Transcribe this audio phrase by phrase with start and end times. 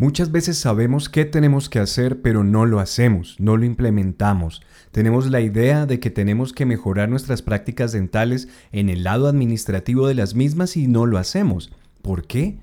[0.00, 4.62] Muchas veces sabemos qué tenemos que hacer, pero no lo hacemos, no lo implementamos.
[4.92, 10.08] Tenemos la idea de que tenemos que mejorar nuestras prácticas dentales en el lado administrativo
[10.08, 11.70] de las mismas y no lo hacemos.
[12.00, 12.60] ¿Por qué?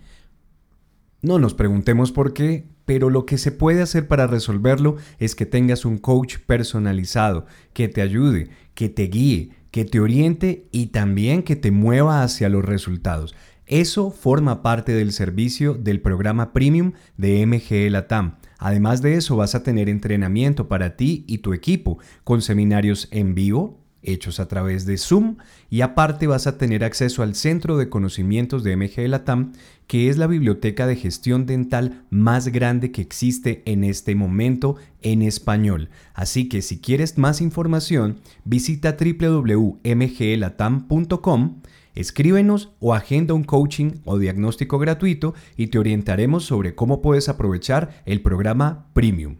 [1.21, 5.45] No nos preguntemos por qué, pero lo que se puede hacer para resolverlo es que
[5.45, 11.43] tengas un coach personalizado que te ayude, que te guíe, que te oriente y también
[11.43, 13.35] que te mueva hacia los resultados.
[13.67, 18.37] Eso forma parte del servicio del programa Premium de MGE Latam.
[18.57, 23.35] Además de eso, vas a tener entrenamiento para ti y tu equipo con seminarios en
[23.35, 25.35] vivo hechos a través de Zoom
[25.69, 29.53] y aparte vas a tener acceso al Centro de Conocimientos de MGE Latam,
[29.85, 35.21] que es la biblioteca de gestión dental más grande que existe en este momento en
[35.21, 35.89] español.
[36.13, 41.61] Así que si quieres más información, visita www.mgelatam.com
[41.97, 48.03] Escríbenos o agenda un coaching o diagnóstico gratuito y te orientaremos sobre cómo puedes aprovechar
[48.05, 49.37] el programa Premium.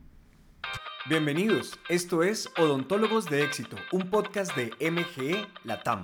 [1.08, 6.02] Bienvenidos, esto es Odontólogos de Éxito, un podcast de MGE Latam.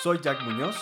[0.00, 0.76] Soy Jack Muñoz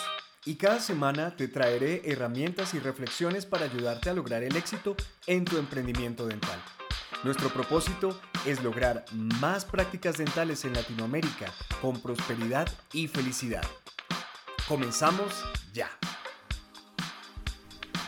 [0.45, 4.95] y cada semana te traeré herramientas y reflexiones para ayudarte a lograr el éxito
[5.27, 6.61] en tu emprendimiento dental.
[7.23, 9.07] Nuestro propósito es lograr
[9.41, 11.51] más prácticas dentales en Latinoamérica
[11.81, 13.65] con prosperidad y felicidad.
[14.69, 15.89] Comenzamos ya.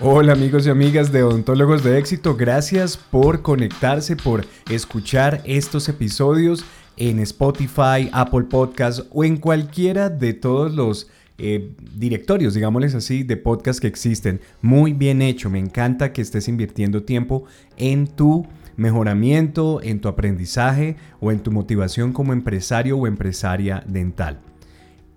[0.01, 6.65] Hola amigos y amigas de Odontólogos de Éxito, gracias por conectarse, por escuchar estos episodios
[6.97, 13.37] en Spotify, Apple Podcast o en cualquiera de todos los eh, directorios, digámosles así, de
[13.37, 14.41] podcast que existen.
[14.63, 17.45] Muy bien hecho, me encanta que estés invirtiendo tiempo
[17.77, 24.41] en tu mejoramiento, en tu aprendizaje o en tu motivación como empresario o empresaria dental.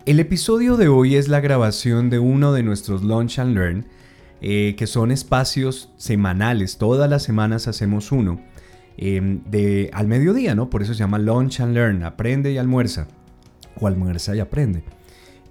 [0.06, 3.86] El episodio de hoy es la grabación de uno de nuestros Launch and Learn,
[4.40, 6.78] eh, que son espacios semanales.
[6.78, 8.40] Todas las semanas hacemos uno
[8.96, 10.70] em, de al mediodía, ¿no?
[10.70, 13.08] Por eso se llama Launch and Learn, aprende y almuerza,
[13.78, 14.84] o almuerza y aprende.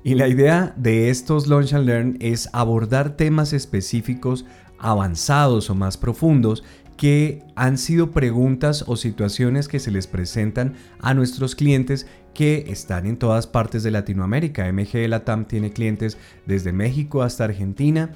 [0.03, 4.45] Y la idea de estos Launch and Learn es abordar temas específicos
[4.79, 6.63] avanzados o más profundos
[6.99, 13.05] que han sido preguntas o situaciones que se les presentan a nuestros clientes que están
[13.05, 14.71] en todas partes de Latinoamérica.
[14.71, 18.11] MG Latam tiene clientes desde México hasta Argentina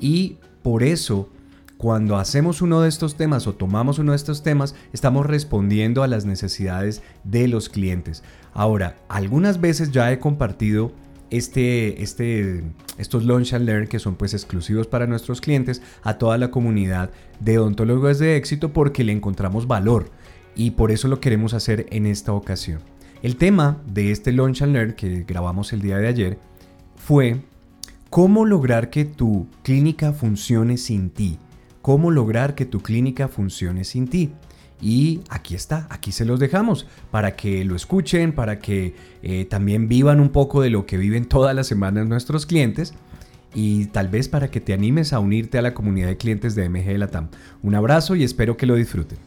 [0.00, 1.30] y por eso
[1.78, 6.08] cuando hacemos uno de estos temas o tomamos uno de estos temas, estamos respondiendo a
[6.08, 8.24] las necesidades de los clientes.
[8.52, 10.92] Ahora, algunas veces ya he compartido
[11.30, 12.64] este, este,
[12.96, 17.10] estos Launch and Learn que son pues exclusivos para nuestros clientes a toda la comunidad
[17.38, 20.10] de odontólogos de éxito porque le encontramos valor
[20.56, 22.80] y por eso lo queremos hacer en esta ocasión.
[23.20, 26.38] El tema de este Launch and Learn que grabamos el día de ayer
[26.96, 27.40] fue
[28.10, 31.38] cómo lograr que tu clínica funcione sin ti.
[31.82, 34.30] Cómo lograr que tu clínica funcione sin ti.
[34.80, 39.88] Y aquí está, aquí se los dejamos para que lo escuchen, para que eh, también
[39.88, 42.94] vivan un poco de lo que viven todas las semanas nuestros clientes
[43.52, 46.68] y tal vez para que te animes a unirte a la comunidad de clientes de
[46.68, 47.28] MG Latam.
[47.62, 49.18] Un abrazo y espero que lo disfruten.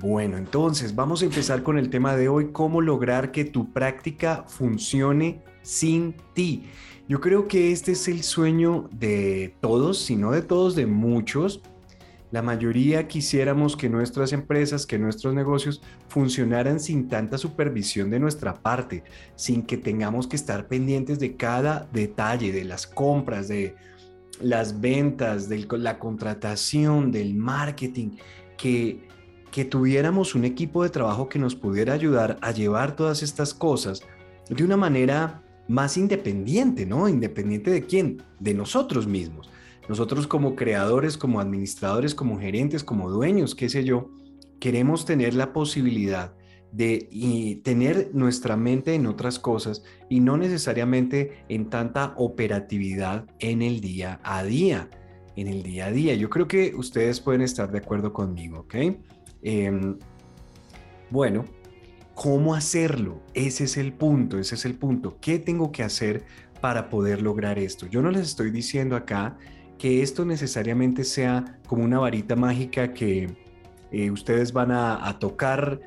[0.00, 4.44] Bueno, entonces vamos a empezar con el tema de hoy, cómo lograr que tu práctica
[4.48, 6.64] funcione sin ti.
[7.08, 11.62] Yo creo que este es el sueño de todos, si no de todos, de muchos,
[12.32, 18.54] la mayoría quisiéramos que nuestras empresas, que nuestros negocios funcionaran sin tanta supervisión de nuestra
[18.54, 19.04] parte,
[19.36, 23.76] sin que tengamos que estar pendientes de cada detalle, de las compras, de
[24.40, 28.16] las ventas, de la contratación, del marketing,
[28.56, 29.06] que,
[29.54, 34.02] que tuviéramos un equipo de trabajo que nos pudiera ayudar a llevar todas estas cosas
[34.50, 37.08] de una manera más independiente, ¿no?
[37.08, 38.20] Independiente de quién?
[38.40, 39.48] De nosotros mismos.
[39.88, 44.10] Nosotros como creadores, como administradores, como gerentes, como dueños, qué sé yo,
[44.58, 46.34] queremos tener la posibilidad
[46.72, 53.80] de tener nuestra mente en otras cosas y no necesariamente en tanta operatividad en el
[53.80, 54.90] día a día,
[55.36, 56.16] en el día a día.
[56.16, 58.74] Yo creo que ustedes pueden estar de acuerdo conmigo, ¿ok?
[59.44, 59.98] Em,
[61.10, 61.44] bueno,
[62.14, 63.20] ¿cómo hacerlo?
[63.34, 65.18] Ese es el punto, ese es el punto.
[65.20, 66.24] ¿Qué tengo que hacer
[66.62, 67.86] para poder lograr esto?
[67.86, 69.36] Yo no les estoy diciendo acá
[69.78, 73.36] que esto necesariamente sea como una varita mágica que
[73.92, 75.78] eh, ustedes van a, tocar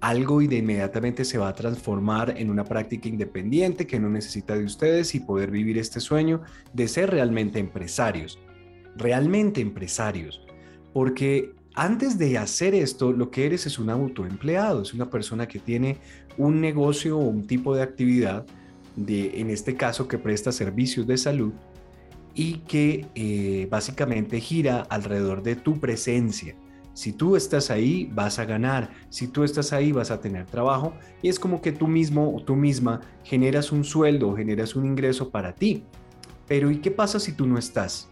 [0.00, 4.54] algo y de inmediatamente se va a transformar en una práctica independiente que no necesita
[4.54, 6.42] de ustedes y poder vivir este sueño
[6.74, 8.38] de ser realmente empresarios,
[8.96, 10.46] realmente empresarios,
[10.92, 15.58] porque antes de hacer esto, lo que eres es un autoempleado, es una persona que
[15.58, 15.98] tiene
[16.36, 18.44] un negocio o un tipo de actividad,
[18.96, 21.52] de, en este caso que presta servicios de salud,
[22.34, 26.54] y que eh, básicamente gira alrededor de tu presencia.
[26.92, 28.90] Si tú estás ahí, vas a ganar.
[29.08, 30.92] Si tú estás ahí, vas a tener trabajo.
[31.22, 35.30] Y es como que tú mismo o tú misma generas un sueldo, generas un ingreso
[35.30, 35.84] para ti.
[36.46, 38.08] Pero ¿y qué pasa si tú no estás?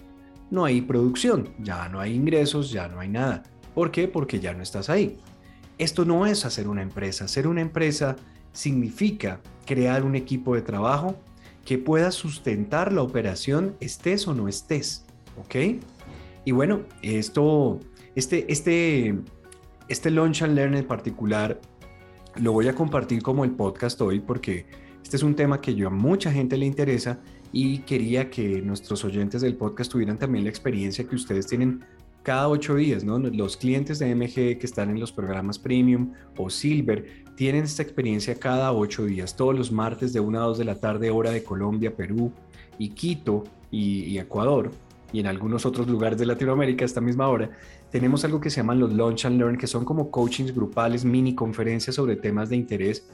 [0.51, 3.43] No hay producción, ya no hay ingresos, ya no hay nada.
[3.75, 4.09] ¿Por qué?
[4.09, 5.19] Porque ya no estás ahí.
[5.79, 7.27] Esto no es hacer una empresa.
[7.27, 8.17] Hacer una empresa
[8.53, 11.17] significa crear un equipo de trabajo
[11.65, 15.05] que pueda sustentar la operación estés o no estés.
[15.39, 15.81] ¿Ok?
[16.45, 17.79] Y bueno, esto
[18.19, 19.17] este, este,
[19.87, 21.61] este Launch and Learn en particular
[22.35, 24.67] lo voy a compartir como el podcast hoy porque
[25.05, 27.21] este es un tema que yo a mucha gente le interesa
[27.53, 31.85] y quería que nuestros oyentes del podcast tuvieran también la experiencia que ustedes tienen
[32.23, 33.19] cada ocho días, ¿no?
[33.19, 38.35] Los clientes de MG que están en los programas Premium o Silver tienen esta experiencia
[38.35, 41.43] cada ocho días, todos los martes de 1 a 2 de la tarde, hora de
[41.43, 42.33] Colombia, Perú
[42.79, 44.71] y Quito y, y Ecuador
[45.13, 47.51] y en algunos otros lugares de Latinoamérica a esta misma hora,
[47.91, 51.35] tenemos algo que se llaman los Launch and Learn, que son como coachings grupales, mini
[51.35, 53.09] conferencias sobre temas de interés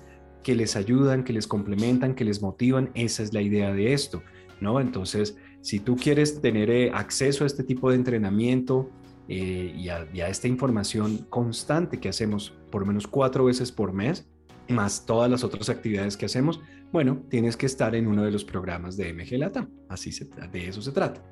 [0.44, 2.90] que les ayudan, que les complementan, que les motivan.
[2.94, 4.22] Esa es la idea de esto,
[4.60, 4.80] ¿no?
[4.80, 8.90] Entonces, si tú quieres tener eh, acceso a este tipo de entrenamiento
[9.28, 14.28] eh, y, a, esta información constante que hacemos por lo menos cuatro veces por mes,
[14.68, 16.60] más todas las otras actividades que hacemos,
[16.92, 19.68] bueno, tienes que estar en uno de los programas de MG Lata.
[19.88, 21.24] Así se, de eso se trata.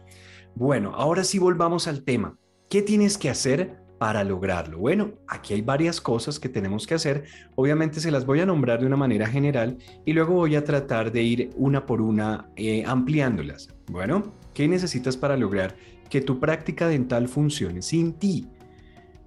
[0.55, 2.37] Bueno, ahora sí volvamos al tema.
[2.69, 4.79] ¿Qué tienes que hacer para lograrlo?
[4.79, 7.23] Bueno, aquí hay varias cosas que tenemos que hacer.
[7.55, 11.13] Obviamente se las voy a nombrar de una manera general y luego voy a tratar
[11.13, 13.69] de ir una por una eh, ampliándolas.
[13.87, 15.77] Bueno, ¿qué necesitas para lograr
[16.11, 18.49] que tu práctica dental funcione sin ti?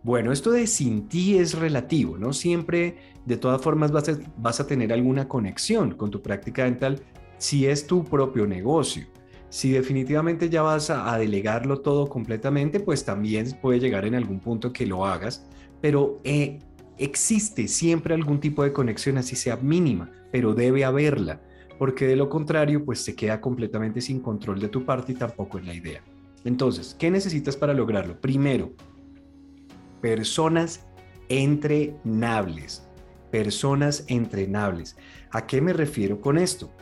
[0.04, 2.34] Bueno, esto de sin ti es relativo, ¿no?
[2.34, 7.02] Siempre, de todas formas, vas a, vas a tener alguna conexión con tu práctica dental
[7.38, 9.06] si es tu propio negocio.
[9.56, 14.74] Si definitivamente ya vas a, delegarlo todo completamente, pues también puede llegar en algún punto
[14.74, 15.46] que lo hagas,
[15.80, 16.60] pero eh,
[16.98, 21.42] existe siempre algún tipo de conexión, así sea mínima, pero debe haberla,
[21.80, 25.58] porque de lo contrario, pues se queda completamente sin control de tu parte y tampoco
[25.58, 26.02] es la idea.
[26.44, 28.20] Entonces, ¿qué necesitas para lograrlo?
[28.20, 28.74] Primero,
[30.02, 30.86] personas
[31.30, 32.86] entrenables.
[33.32, 34.98] Personas entrenables.
[35.32, 36.74] ¿A qué me refiero con esto?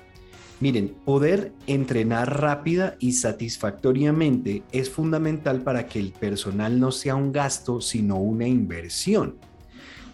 [0.60, 7.32] Miren, poder entrenar rápida y satisfactoriamente es fundamental para que el personal no sea un
[7.32, 9.36] gasto, sino una inversión.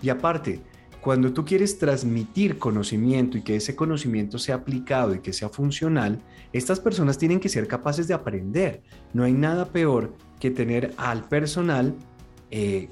[0.01, 0.61] Y aparte,
[1.01, 6.19] cuando tú quieres transmitir conocimiento y que ese conocimiento sea aplicado y que sea funcional,
[6.51, 8.81] estas personas tienen que ser capaces de aprender.
[9.13, 11.95] No hay nada peor que tener al personal
[12.51, 12.89] eh,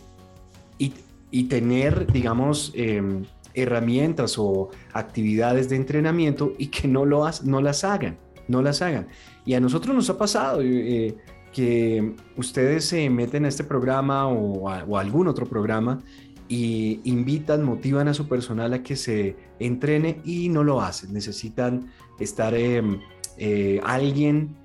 [1.30, 3.26] y, tener, digamos, em,
[3.58, 8.18] herramientas o actividades de entrenamiento y que no, lo no las hagan,
[8.48, 9.08] no las hagan.
[9.46, 11.16] Y a nosotros nos ha pasado eh,
[11.52, 16.00] que ustedes se meten a este programa o a, algún otro programa
[16.48, 21.12] y invitan, motivan a su personal a que se entrene y no lo hacen.
[21.12, 21.90] Necesitan
[22.20, 23.00] estar em,
[23.38, 24.56] eh, alguien,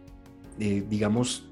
[0.61, 1.49] eh, digamos,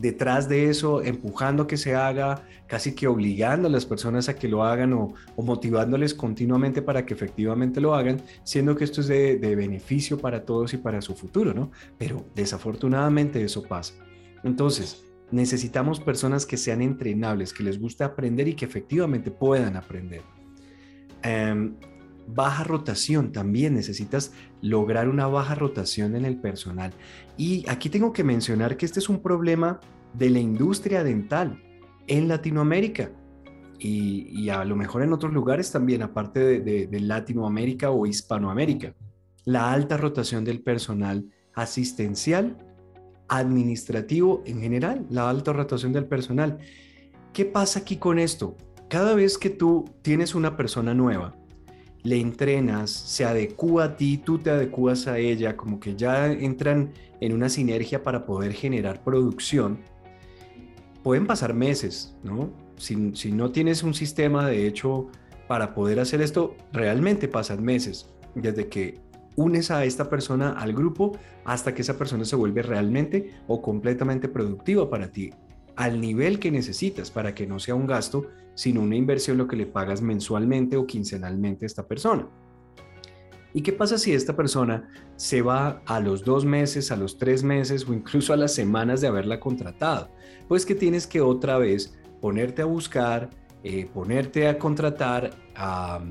[0.00, 4.48] detrás de eso, empujando que se haga, casi que obligando a las personas a que
[4.48, 9.36] lo hagan o, motivándoles continuamente para que efectivamente lo hagan, siendo que esto es de,
[9.36, 11.70] beneficio para todos y para su futuro, ¿no?
[11.98, 13.94] Pero desafortunadamente eso pasa.
[14.42, 20.22] Entonces, necesitamos personas que sean entrenables, que les guste aprender y que efectivamente puedan aprender.
[21.22, 21.74] Em,
[22.34, 24.32] baja rotación también necesitas
[24.62, 26.92] lograr una baja rotación en el personal.
[27.36, 29.80] Y aquí tengo que mencionar que este es un problema
[30.14, 31.62] de la industria dental
[32.06, 33.10] en Latinoamérica
[33.78, 38.94] y, a lo mejor en otros lugares también, aparte de, Latinoamérica o Hispanoamérica.
[39.44, 42.58] La alta rotación del personal asistencial,
[43.28, 46.58] administrativo en general, la alta rotación del personal.
[47.32, 48.56] ¿Qué pasa aquí con esto?
[48.88, 51.39] Cada vez que tú tienes una persona nueva,
[52.02, 56.92] le entrenas, se adecua a ti, tú te adecuas a ella, como que ya entran
[57.20, 59.80] en una sinergia para poder generar producción,
[61.02, 62.50] pueden pasar meses, ¿no?
[62.76, 65.08] Si, si, no tienes un sistema, de hecho,
[65.46, 68.98] para poder hacer esto, realmente pasan meses, desde que
[69.36, 74.28] unes a esta persona al grupo hasta que esa persona se vuelve realmente o completamente
[74.28, 75.30] productiva para ti,
[75.76, 78.26] al nivel que necesitas para que no sea un gasto,
[78.60, 82.28] sino una inversión lo que le pagas mensualmente o quincenalmente a esta persona.
[83.54, 84.86] ¿Y qué pasa si esta persona
[85.16, 89.00] se va a los dos meses, a los tres meses o incluso a las semanas
[89.00, 90.10] de haberla contratado?
[90.46, 93.30] Pues que tienes que otra vez ponerte a buscar,
[93.64, 96.04] eh, ponerte a contratar, a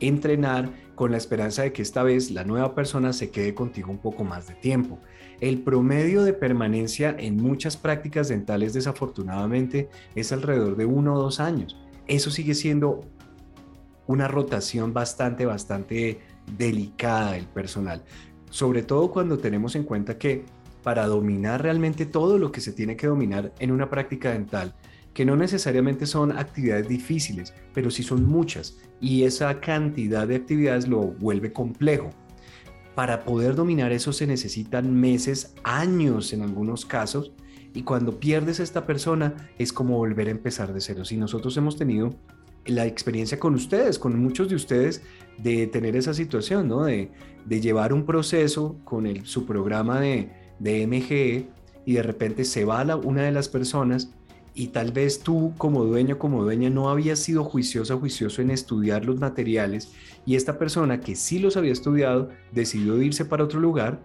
[0.00, 3.98] entrenar con la esperanza de que esta vez la nueva persona se quede contigo un
[3.98, 4.98] poco más de tiempo.
[5.40, 11.38] El promedio de permanencia en muchas prácticas dentales desafortunadamente es alrededor de uno o dos
[11.38, 11.83] años.
[12.06, 13.02] Eso sigue siendo
[14.06, 16.20] una rotación bastante, bastante
[16.58, 18.02] delicada del personal.
[18.50, 20.44] Sobre todo cuando tenemos en cuenta que
[20.82, 24.74] para dominar realmente todo lo que se tiene que dominar en una práctica dental,
[25.14, 30.86] que no necesariamente son actividades difíciles, pero sí son muchas, y esa cantidad de actividades
[30.86, 32.10] lo vuelve complejo.
[32.94, 37.32] Para poder dominar eso se necesitan meses, años en algunos casos,
[37.74, 41.04] y cuando pierdes a esta persona es como volver a empezar de cero.
[41.04, 42.14] Si nosotros hemos tenido
[42.66, 45.02] la experiencia con ustedes, con muchos de ustedes,
[45.38, 46.84] de tener esa situación, ¿no?
[46.84, 47.10] De,
[47.46, 51.46] llevar un proceso con el, su programa de, de MGE
[51.84, 54.10] y de repente se va una de las personas
[54.54, 59.04] y tal vez tú como dueño, como dueña, no habías sido juiciosa, juicioso en estudiar
[59.04, 59.92] los materiales
[60.24, 64.00] y esta persona que sí los había estudiado decidió irse para otro lugar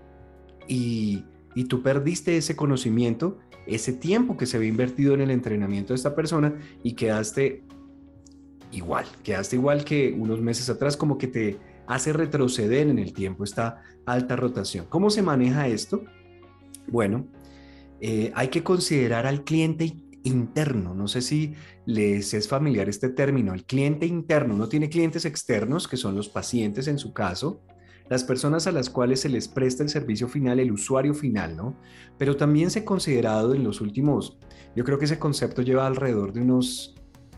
[0.67, 1.23] y,
[1.55, 3.38] y tú perdiste ese conocimiento,
[3.69, 7.63] ese tiempo que se había invertido en el entrenamiento de esta persona y quedaste
[8.71, 11.57] igual, quedaste igual que unos meses atrás, como que te
[11.88, 14.85] hace retroceder en el tiempo esta alta rotación.
[14.89, 16.03] ¿Cómo se maneja esto?
[16.88, 17.27] Bueno,
[17.99, 20.93] eh, hay que considerar al cliente interno.
[20.93, 21.53] No sé si
[21.85, 23.53] les es familiar este término.
[23.53, 27.61] El cliente interno no tiene clientes externos, que son los pacientes en su caso,
[28.09, 31.75] las personas a las cuales se les presta el servicio final, el usuario final, ¿no?
[32.17, 34.37] Pero también se ha considerado en los últimos,
[34.75, 36.95] yo creo que ese concepto lleva alrededor de unos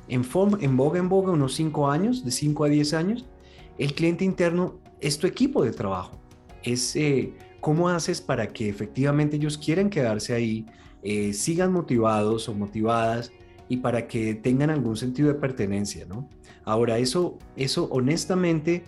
[0.08, 0.26] en,
[0.60, 3.26] en boga en boga unos 5 años, de 5 a 10 años,
[3.78, 6.22] el cliente interno es tu equipo de trabajo.
[6.64, 10.66] Es eh, cómo haces para que efectivamente ellos quieran quedarse ahí,
[11.02, 13.32] eh, sigan motivados o motivadas
[13.70, 16.30] y para que tengan algún sentido de pertenencia, ¿no?
[16.66, 18.84] Ahora, eso, eso honestamente,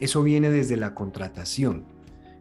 [0.00, 1.84] eso viene desde la contratación.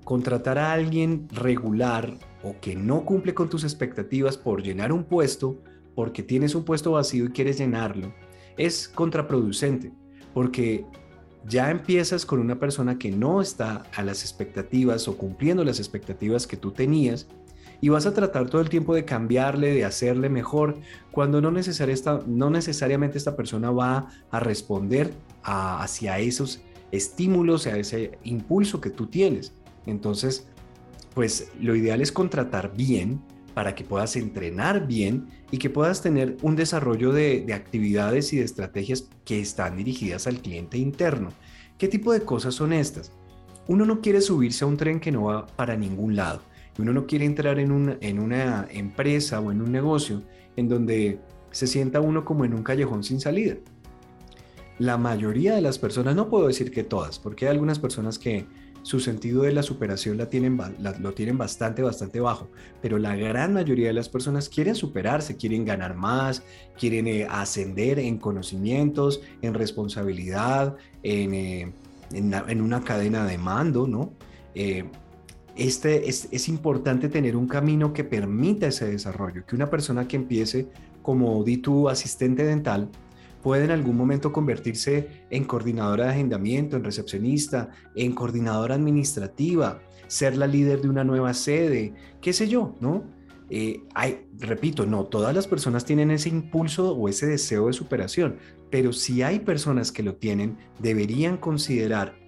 [0.03, 5.61] Contratar a alguien regular o que no cumple con tus expectativas por llenar un puesto,
[5.95, 8.13] porque tienes un puesto vacío y quieres llenarlo,
[8.57, 9.91] es contraproducente,
[10.33, 10.85] porque
[11.47, 16.45] ya empiezas con una persona que no está a las expectativas o cumpliendo las expectativas
[16.45, 17.27] que tú tenías
[17.79, 20.79] y vas a tratar todo el tiempo de cambiarle, de hacerle mejor,
[21.11, 28.81] cuando no, no necesariamente esta persona va a responder hacia esos estímulos, a ese impulso
[28.81, 29.53] que tú tienes.
[29.85, 30.47] Entonces,
[31.13, 33.21] pues lo ideal es contratar bien,
[33.57, 38.43] para que puedas entrenar bien y que puedas tener un desarrollo de, actividades y de
[38.43, 41.29] estrategias que están dirigidas al cliente interno.
[41.79, 43.11] ¿Qué tipo de cosas son estas?
[43.67, 46.43] Uno no quiere subirse a un tren que no va para ningún lado.
[46.77, 50.21] Uno no quiere entrar en una, en una empresa o en un negocio
[50.55, 53.55] en donde se sienta uno como en un callejón sin salida.
[54.79, 58.45] La mayoría de las personas, no puedo decir que todas, porque hay algunas personas que
[58.87, 60.57] su sentido de la superación la tienen,
[61.01, 62.47] lo tienen bastante, bastante bajo,
[62.81, 66.41] pero la gran mayoría de las personas quieren superarse, quieren ganar más,
[66.79, 71.73] quieren eh, ascender en conocimientos, en responsabilidad, en, eh,
[72.13, 74.13] en, una cadena de mando, ¿no?
[74.55, 74.85] Eh,
[75.57, 80.15] este, es, es importante tener un camino que permita ese desarrollo, que una persona que
[80.15, 80.69] empiece
[81.01, 82.89] como di asistente dental,
[83.47, 90.35] puede en algún momento convertirse en coordinadora de agendamiento, en recepcionista, en coordinadora administrativa, ser
[90.35, 93.05] la líder de una nueva sede, qué sé yo, ¿no?
[93.49, 98.35] Eh, hay, repito, no, todas las personas tienen ese impulso o ese deseo de superación,
[98.69, 102.19] pero si hay personas que lo tienen, deberían considerar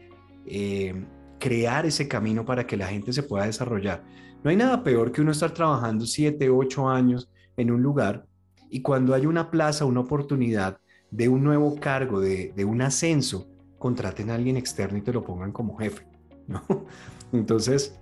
[0.45, 1.03] eh,
[1.37, 4.05] crear ese camino para que la gente se pueda desarrollar.
[4.41, 8.25] No hay nada peor que uno estar trabajando 7, 8 años en un lugar
[8.69, 10.79] y cuando hay una plaza, una oportunidad,
[11.11, 13.47] de un nuevo cargo, de, un ascenso,
[13.77, 16.05] contraten a alguien externo y te lo pongan como jefe,
[16.47, 16.63] ¿no?
[17.31, 17.99] Entonces,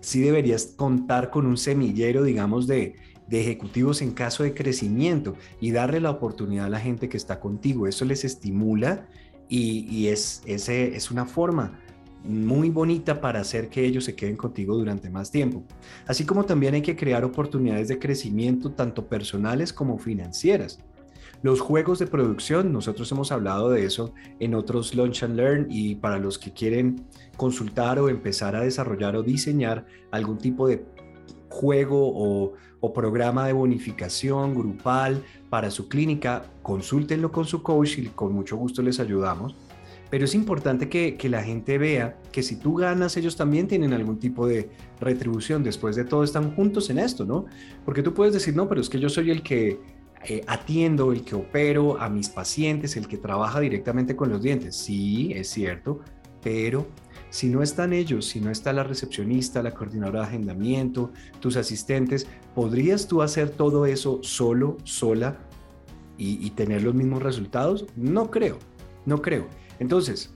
[0.00, 2.96] sí deberías contar con un semillero, digamos, de,
[3.30, 7.86] ejecutivos en caso de crecimiento y darle la oportunidad a la gente que está contigo.
[7.86, 9.06] Eso les estimula
[9.50, 11.78] y, es, ese, es una forma
[12.24, 15.62] muy bonita para hacer que ellos se queden contigo durante más tiempo.
[16.06, 20.80] Así como también hay que crear oportunidades de crecimiento tanto personales como financieras.
[21.40, 25.94] Los juegos de producción, nosotros hemos hablado de eso en otros Launch and Learn y
[25.94, 30.84] para los que quieren consultar o empezar a desarrollar o diseñar algún tipo de
[31.48, 32.54] juego o,
[32.92, 38.82] programa de bonificación grupal para su clínica, consúltenlo con su coach y con mucho gusto
[38.82, 39.54] les ayudamos.
[40.10, 43.92] Pero es importante que, que, la gente vea que si tú ganas, ellos también tienen
[43.92, 45.62] algún tipo de retribución.
[45.62, 47.44] Después de todo, están juntos en esto, ¿no?
[47.84, 49.78] Porque tú puedes decir, no, pero es que yo soy el que
[50.24, 54.76] eh, atiendo, el que opero a mis pacientes, el que trabaja directamente con los dientes.
[54.76, 56.00] Sí, es cierto,
[56.42, 56.86] pero
[57.30, 62.26] si no están ellos, si no está la recepcionista, la coordinadora de agendamiento, tus asistentes,
[62.54, 65.38] ¿podrías tú hacer todo eso solo, sola
[66.16, 67.86] y, tener los mismos resultados?
[67.94, 68.58] No creo,
[69.06, 69.46] no creo.
[69.78, 70.34] Entonces,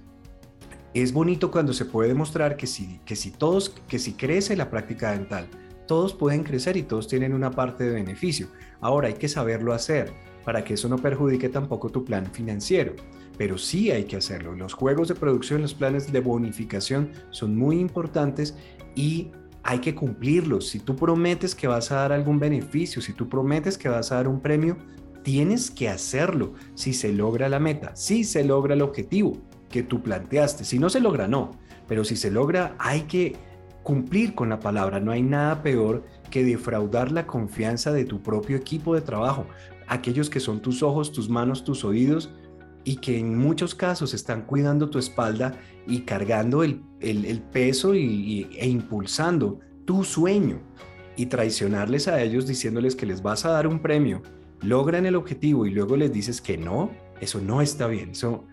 [0.94, 4.70] es bonito cuando se puede demostrar que si, que si todos, que si crece la
[4.70, 5.48] práctica dental,
[5.88, 8.48] todos pueden crecer y todos tienen una parte de beneficio.
[8.82, 10.12] Ahora hay que saberlo hacer
[10.44, 12.94] para que eso no perjudique tampoco tu plan financiero
[13.36, 14.54] pero sí hay que hacerlo.
[14.54, 18.54] Los juegos de producción, los planes de bonificación son muy importantes
[18.94, 19.30] y
[19.62, 20.68] hay que cumplirlos.
[20.68, 24.16] Si tú prometes que vas a dar algún beneficio, si tú prometes que vas a
[24.16, 24.76] dar un premio,
[25.22, 30.02] tienes que hacerlo si se logra la meta, si se logra el objetivo que tú
[30.02, 30.64] planteaste.
[30.64, 31.52] Si no se logra, no.
[31.88, 33.36] Pero si se logra, hay que
[33.82, 35.00] cumplir con la palabra.
[35.00, 39.46] No hay nada peor que defraudar la confianza de tu propio equipo de trabajo.
[39.86, 42.32] Aquellos que son tus ojos, tus manos, tus oídos
[42.82, 46.82] y que en muchos casos están cuidando tu espalda y cargando el,
[47.52, 50.60] peso y, e impulsando tu sueño
[51.16, 54.22] y traicionarles a ellos diciéndoles que les vas a dar un premio,
[54.62, 58.10] logran el objetivo y luego les dices que no, eso no está bien.
[58.10, 58.46] Eso,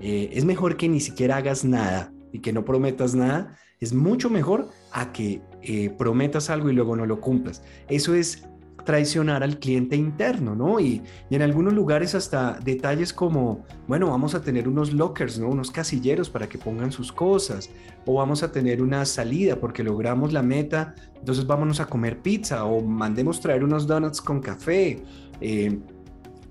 [0.00, 3.58] eh, es mejor que ni siquiera hagas nada y que no prometas nada.
[3.78, 7.62] Es mucho mejor a que eh, prometas algo y luego no lo cumplas.
[7.88, 8.46] Eso es
[8.86, 10.80] traicionar al cliente interno, ¿no?
[10.80, 15.48] Y, en algunos lugares hasta detalles como, bueno, vamos a tener unos lockers, ¿no?
[15.48, 17.68] Unos casilleros para que pongan sus cosas,
[18.06, 22.64] o vamos a tener una salida porque logramos la meta, entonces vámonos a comer pizza,
[22.64, 25.02] o mandemos traer unos donuts con café.
[25.40, 25.78] Eh,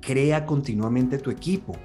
[0.02, 1.76] crea continuamente tu equipo.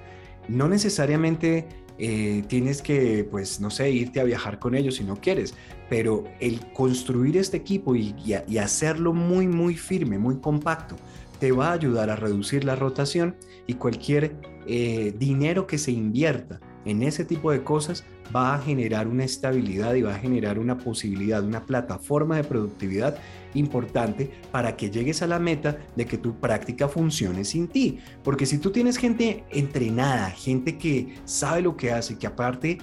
[0.48, 5.16] No necesariamente eh, tienes que, pues, no sé, irte a viajar con ellos si no
[5.16, 5.54] quieres,
[5.90, 8.14] pero el construir este equipo y,
[8.58, 10.94] hacerlo muy, muy firme, muy compacto,
[11.40, 13.34] te va a ayudar a reducir la rotación
[13.66, 18.04] y cualquier eh, dinero que se invierta en ese tipo de cosas
[18.34, 23.18] va a generar una estabilidad y va a generar una posibilidad, una plataforma de productividad
[23.54, 27.98] importante para que llegues a la meta de que tu práctica funcione sin ti.
[28.22, 32.78] Porque si tú tienes gente entrenada, gente que sabe lo que hace, que aparte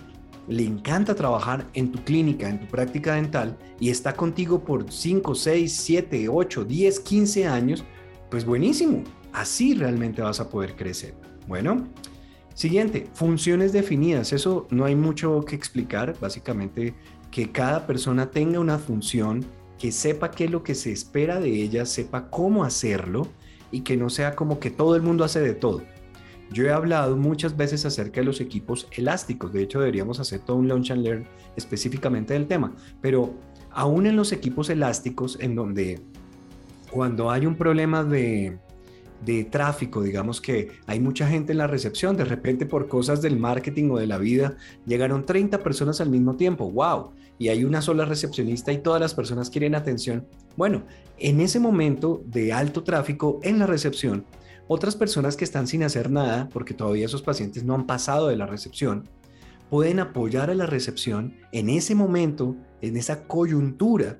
[0.47, 5.35] le encanta trabajar en tu clínica, en tu práctica dental y está contigo por 5,
[5.35, 7.83] 6, 7, 8, 10, 15 años,
[8.29, 9.03] pues buenísimo.
[9.33, 11.15] Así realmente vas a poder crecer.
[11.47, 11.87] Bueno,
[12.53, 14.33] siguiente, funciones definidas.
[14.33, 16.15] Eso no hay mucho que explicar.
[16.19, 16.95] Básicamente
[17.29, 19.45] que cada persona tenga una función,
[19.77, 23.27] que sepa qué es lo que se espera de ella, sepa cómo hacerlo
[23.69, 25.83] y que no sea como que todo el mundo hace de todo.
[26.51, 30.57] Yo he hablado muchas veces acerca de los equipos elásticos, de hecho deberíamos hacer todo
[30.57, 33.33] un launch and learn específicamente del tema, pero
[33.71, 36.01] aún en los equipos elásticos en donde
[36.89, 38.57] cuando hay un problema de,
[39.25, 43.37] de tráfico, digamos que hay mucha gente en la recepción, de repente por cosas del
[43.37, 44.55] marketing o de la vida,
[44.85, 49.13] llegaron 30 personas al mismo tiempo, wow, y hay una sola recepcionista y todas las
[49.13, 50.25] personas quieren atención.
[50.55, 50.83] Bueno,
[51.17, 54.25] en ese momento de alto tráfico en la recepción,
[54.67, 58.37] otras personas que están sin hacer nada, porque todavía esos pacientes no han pasado de
[58.37, 59.09] la recepción,
[59.69, 64.19] pueden apoyar a la recepción en ese momento, en esa coyuntura,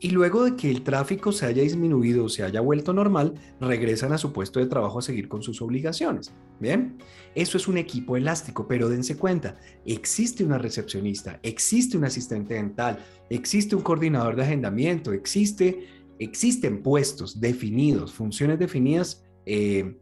[0.00, 4.12] y luego de que el tráfico se haya disminuido o se haya vuelto normal, regresan
[4.12, 6.32] a su puesto de trabajo a seguir con sus obligaciones.
[6.60, 6.98] Bien,
[7.34, 12.98] eso es un equipo elástico, pero dense cuenta, existe una recepcionista, existe un asistente dental,
[13.28, 15.86] existe un coordinador de agendamiento, existe,
[16.20, 19.96] existen puestos definidos, funciones definidas eh,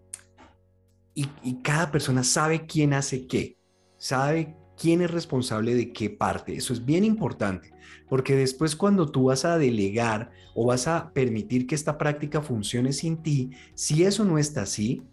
[1.14, 3.56] y, cada persona sabe quién hace qué,
[3.96, 6.56] sabe quién es responsable de qué parte.
[6.56, 7.70] Eso es bien importante,
[8.08, 12.92] porque después cuando tú vas a delegar o vas a permitir que esta práctica funcione
[12.92, 15.04] sin ti, si eso no está así,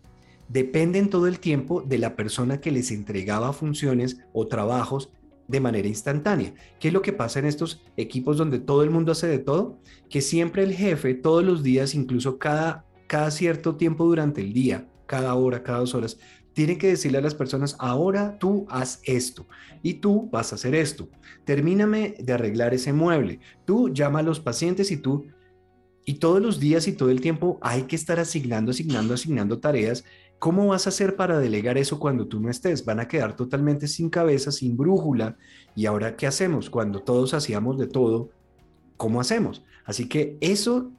[0.50, 5.12] dependen todo el tiempo de la persona que les entregaba funciones o trabajos
[5.48, 6.56] de manera instantánea.
[6.80, 9.78] ¿Qué es lo que pasa en estos equipos donde todo el mundo hace de todo?
[10.10, 14.88] Que siempre el jefe, todos los días, incluso cada cada cierto tiempo durante el día,
[15.06, 16.18] cada hora, cada dos horas,
[16.54, 19.46] tiene que decirle a las personas, ahora tú haz esto
[19.84, 21.10] y tú vas a hacer esto.
[21.46, 23.40] Termíname de arreglar ese mueble.
[23.66, 25.28] Tú llama a los pacientes y tú,
[26.06, 30.06] y todos los días y todo el tiempo hay que estar asignando, asignando, asignando tareas.
[30.40, 32.84] ¿Cómo vas a hacer para delegar eso cuando tú no estés?
[32.84, 35.38] Van a quedar totalmente sin cabeza, sin brújula.
[35.76, 36.68] ¿Y ahora qué hacemos?
[36.68, 38.32] Cuando todos hacíamos de todo,
[38.98, 39.64] ¿cómo hacemos?
[39.86, 40.92] Así que eso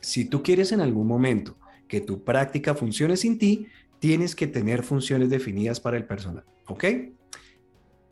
[0.00, 1.56] si tú quieres en algún momento
[1.88, 3.66] que tu práctica funcione sin ti,
[3.98, 6.44] tienes que tener funciones definidas para el personal.
[6.66, 6.84] ¿Ok?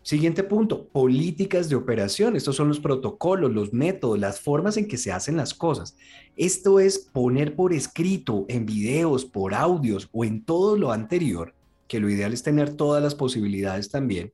[0.07, 2.37] Siguiente punto, políticas de operación.
[2.37, 5.97] Estos son los protocolos, los métodos, las formas en que se hacen las cosas.
[6.37, 11.55] Esto es poner por escrito, en videos, por audios o en todo lo anterior,
[11.89, 14.33] que lo ideal es tener todas las posibilidades también,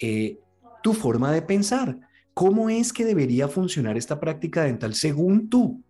[0.00, 0.38] eh,
[0.82, 2.00] tu forma de pensar.
[2.34, 5.84] ¿Cómo es que debería funcionar esta práctica dental según tú?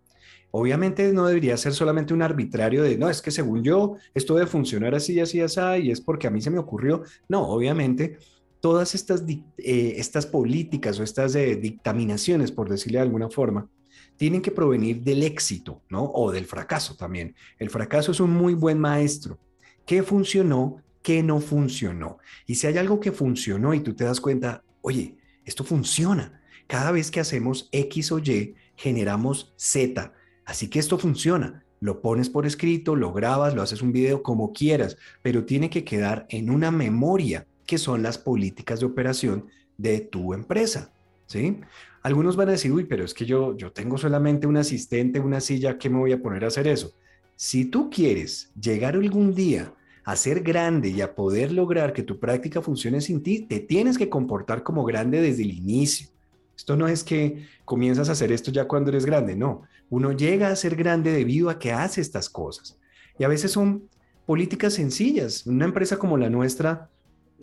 [0.52, 4.46] Obviamente no debería ser solamente un arbitrario de, no, es que según yo, esto debe
[4.46, 7.04] funcionar así, así, así, y es porque a mí se me ocurrió.
[7.28, 8.18] No, obviamente
[8.60, 13.68] todas estas, eh, estas políticas o estas eh, dictaminaciones, por decirle de alguna forma,
[14.16, 16.04] tienen que provenir del éxito, ¿no?
[16.04, 17.34] O del fracaso también.
[17.58, 19.38] El fracaso es un muy buen maestro.
[19.86, 20.82] ¿Qué funcionó?
[21.02, 22.18] ¿Qué no funcionó?
[22.46, 26.42] Y si hay algo que funcionó y tú te das cuenta, oye, esto funciona.
[26.66, 30.12] Cada vez que hacemos X o Y, generamos Z.
[30.44, 31.64] Así que esto funciona.
[31.80, 35.84] Lo pones por escrito, lo grabas, lo haces un video como quieras, pero tiene que
[35.84, 39.46] quedar en una memoria que son las políticas de operación
[39.78, 40.92] de tu empresa.
[41.26, 41.60] ¿Sí?
[42.02, 45.40] Algunos van a decir, uy, pero es que yo, yo tengo solamente un asistente, una
[45.40, 46.92] silla, ¿qué me voy a poner a hacer eso?
[47.36, 49.72] Si tú quieres llegar algún día
[50.04, 53.96] a ser grande y a poder lograr que tu práctica funcione sin ti, te tienes
[53.96, 56.08] que comportar como grande desde el inicio.
[56.56, 59.62] Esto no es que comienzas a hacer esto ya cuando eres grande, no.
[59.90, 62.78] Uno llega a ser grande debido a que hace estas cosas.
[63.18, 63.88] Y a veces son
[64.24, 65.46] políticas sencillas.
[65.46, 66.88] Una empresa como la nuestra,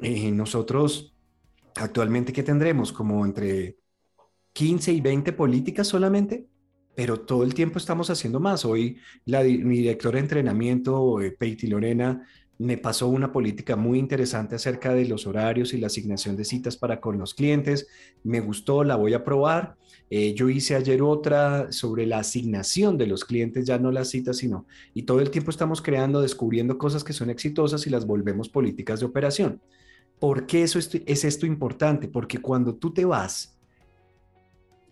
[0.01, 1.13] eh, nosotros
[1.75, 2.91] actualmente, ¿qué tendremos?
[2.91, 3.77] Como entre
[4.53, 6.47] 15 y 20 políticas solamente,
[6.95, 8.65] pero todo el tiempo estamos haciendo más.
[8.65, 12.25] Hoy la, mi directora de entrenamiento, eh, Peiti Lorena,
[12.57, 16.75] me pasó una política muy interesante acerca de los horarios y la asignación de citas
[16.75, 17.87] para con los clientes.
[18.23, 19.75] Me gustó, la voy a probar.
[20.09, 24.37] Eh, yo hice ayer otra sobre la asignación de los clientes, ya no las citas,
[24.37, 28.47] sino, y todo el tiempo estamos creando, descubriendo cosas que son exitosas y las volvemos
[28.47, 29.61] políticas de operación.
[30.19, 32.07] ¿Por qué eso es esto importante?
[32.07, 33.57] Porque cuando tú te vas,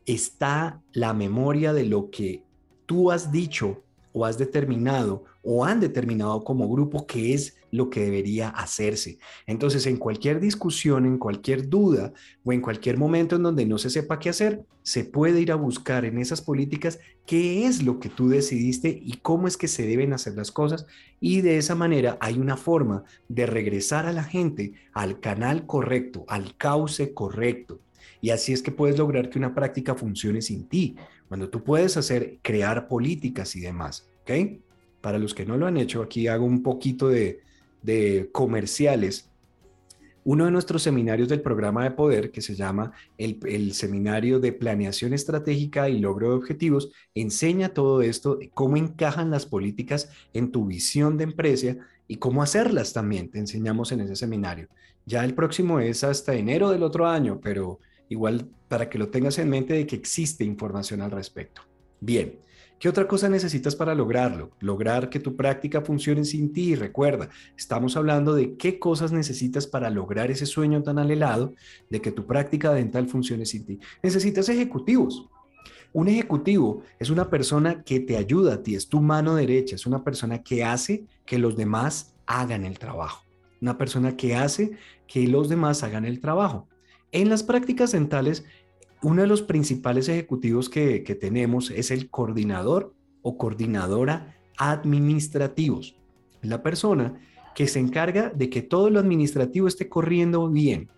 [0.06, 2.43] está la memoria de lo que
[2.86, 8.01] tú has dicho o has determinado o han determinado como grupo que es lo que
[8.01, 9.19] debería hacerse.
[9.45, 13.89] Entonces, en cualquier discusión, en cualquier duda o en cualquier momento en donde no se
[13.89, 18.09] sepa qué hacer, se puede ir a buscar en esas políticas qué es lo que
[18.09, 20.85] tú decidiste y cómo es que se deben hacer las cosas.
[21.19, 26.25] Y de esa manera hay una forma de regresar a la gente al canal correcto,
[26.27, 27.79] al cauce correcto.
[28.21, 30.95] Y así es que puedes lograr que una práctica funcione sin ti,
[31.27, 34.59] cuando tú puedes hacer, crear políticas y demás, ¿ok?
[35.01, 37.41] Para los que no lo han hecho, aquí hago un poquito de,
[37.86, 39.30] de comerciales.
[40.24, 44.54] Uno de nuestros seminarios del programa de poder, que se llama el, el, Seminario de
[44.54, 50.65] Planeación Estratégica y Logro de Objetivos, enseña todo esto, cómo encajan las políticas en tu
[50.65, 53.30] visión de empresa y cómo hacerlas también.
[53.30, 54.67] Te enseñamos en ese seminario.
[55.06, 59.38] Ya el próximo es hasta enero del otro año, pero igual para que lo tengas
[59.38, 61.62] en mente de que existe información al respecto.
[62.00, 62.39] Bien,
[62.79, 64.51] ¿qué otra cosa necesitas para lograrlo?
[64.59, 66.75] Lograr que tu práctica funcione sin ti.
[66.75, 71.53] Recuerda, estamos hablando de qué cosas necesitas para lograr ese sueño tan anhelado
[71.89, 73.79] de que tu práctica dental funcione sin ti.
[74.03, 75.27] Necesitas ejecutivos.
[75.93, 79.85] Un ejecutivo es una persona que te ayuda a ti, es tu mano derecha, es
[79.85, 83.23] una persona que hace que los demás hagan el trabajo.
[83.61, 86.67] Una persona que hace que los demás hagan el trabajo.
[87.13, 88.43] En las prácticas dentales,
[89.01, 95.95] uno de los principales ejecutivos que, tenemos es el coordinador o coordinadora administrativos.
[96.41, 97.19] La persona
[97.55, 100.89] que se encarga de que todo lo administrativo esté corriendo bien,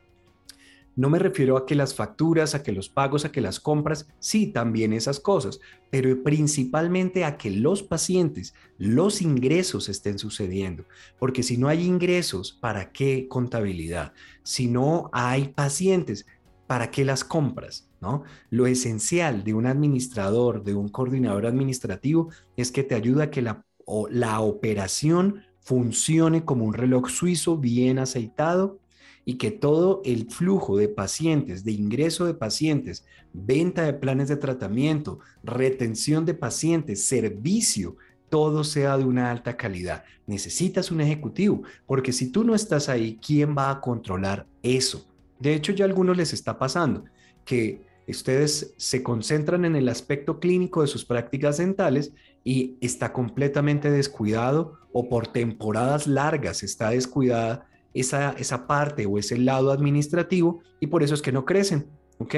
[0.97, 4.07] no me refiero a que las facturas, a que los pagos, a que las compras,
[4.17, 5.60] sí, también esas cosas,
[5.91, 10.86] pero principalmente a que los pacientes, los ingresos estén sucediendo.
[11.19, 14.13] Porque si no hay ingresos, ¿para qué contabilidad?
[14.41, 16.25] Si no hay pacientes,
[16.65, 17.87] ¿para qué las compras?
[17.99, 18.23] ¿No?
[18.51, 23.41] Lo esencial de un administrador, de un coordinador administrativo, es que te ayuda a que
[23.41, 23.65] la,
[24.12, 28.79] la operación funcione como un reloj suizo bien aceitado
[29.25, 34.38] y que todo el flujo de pacientes, de ingreso de pacientes, venta de planes de
[34.38, 37.97] tratamiento, retención de pacientes, servicio,
[38.29, 40.05] todo sea de una alta calidad.
[40.25, 45.05] Necesitas un ejecutivo, porque si tú no estás ahí, ¿quién va a controlar eso?
[45.39, 47.03] De hecho, ya a algunos les está pasando
[47.43, 53.91] que ustedes se concentran en el aspecto clínico de sus prácticas dentales y está completamente
[53.91, 60.87] descuidado o por temporadas largas está descuidada esa, esa parte o ese lado administrativo y
[60.87, 61.87] por eso es que no crecen,
[62.19, 62.35] ¿ok?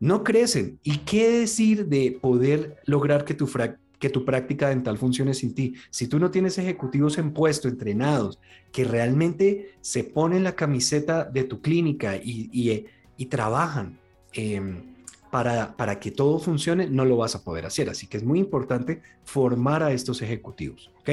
[0.00, 0.78] No crecen.
[0.82, 3.48] ¿Y qué decir de poder lograr que tu,
[3.98, 5.74] que tu práctica dental funcione sin ti?
[5.90, 8.38] Si tú no tienes ejecutivos en puesto, entrenados,
[8.72, 12.84] que realmente se ponen la camiseta de tu clínica y, y,
[13.16, 13.98] y trabajan
[14.32, 14.92] em,
[15.30, 17.88] para, para que todo funcione, no lo vas a poder hacer.
[17.88, 21.10] Así que es muy importante formar a estos ejecutivos, ¿ok?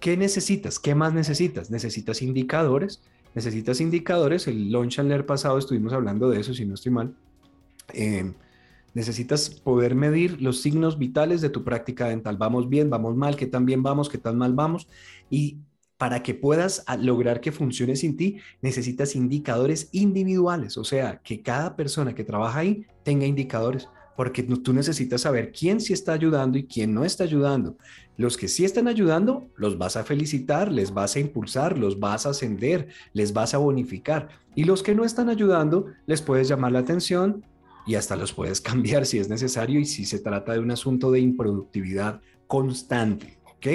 [0.00, 0.78] ¿Qué necesitas?
[0.78, 1.70] ¿Qué más necesitas?
[1.70, 3.02] Necesitas indicadores,
[3.34, 4.46] necesitas indicadores.
[4.46, 7.14] El Launch and Learn pasado estuvimos hablando de eso, si no estoy mal.
[7.94, 8.32] Eh,
[8.94, 12.36] necesitas poder medir los signos vitales de tu práctica dental.
[12.36, 14.88] Vamos bien, vamos mal, qué tan bien vamos, qué tan mal vamos.
[15.30, 15.58] Y
[15.98, 21.42] para que puedas ah, lograr que funcione sin ti, necesitas indicadores individuales, o sea, que
[21.42, 26.56] cada persona que trabaja ahí tenga indicadores, porque tú necesitas saber quién sí está ayudando
[26.56, 27.76] y quién no está ayudando.
[28.16, 32.24] Los que sí están ayudando, los vas a felicitar, les vas a impulsar, los vas
[32.24, 34.28] a ascender, les vas a bonificar.
[34.54, 37.44] Y los que no están ayudando, les puedes llamar la atención
[37.86, 41.10] y hasta los puedes cambiar si es necesario y si se trata de un asunto
[41.10, 43.66] de improductividad constante, ¿ok?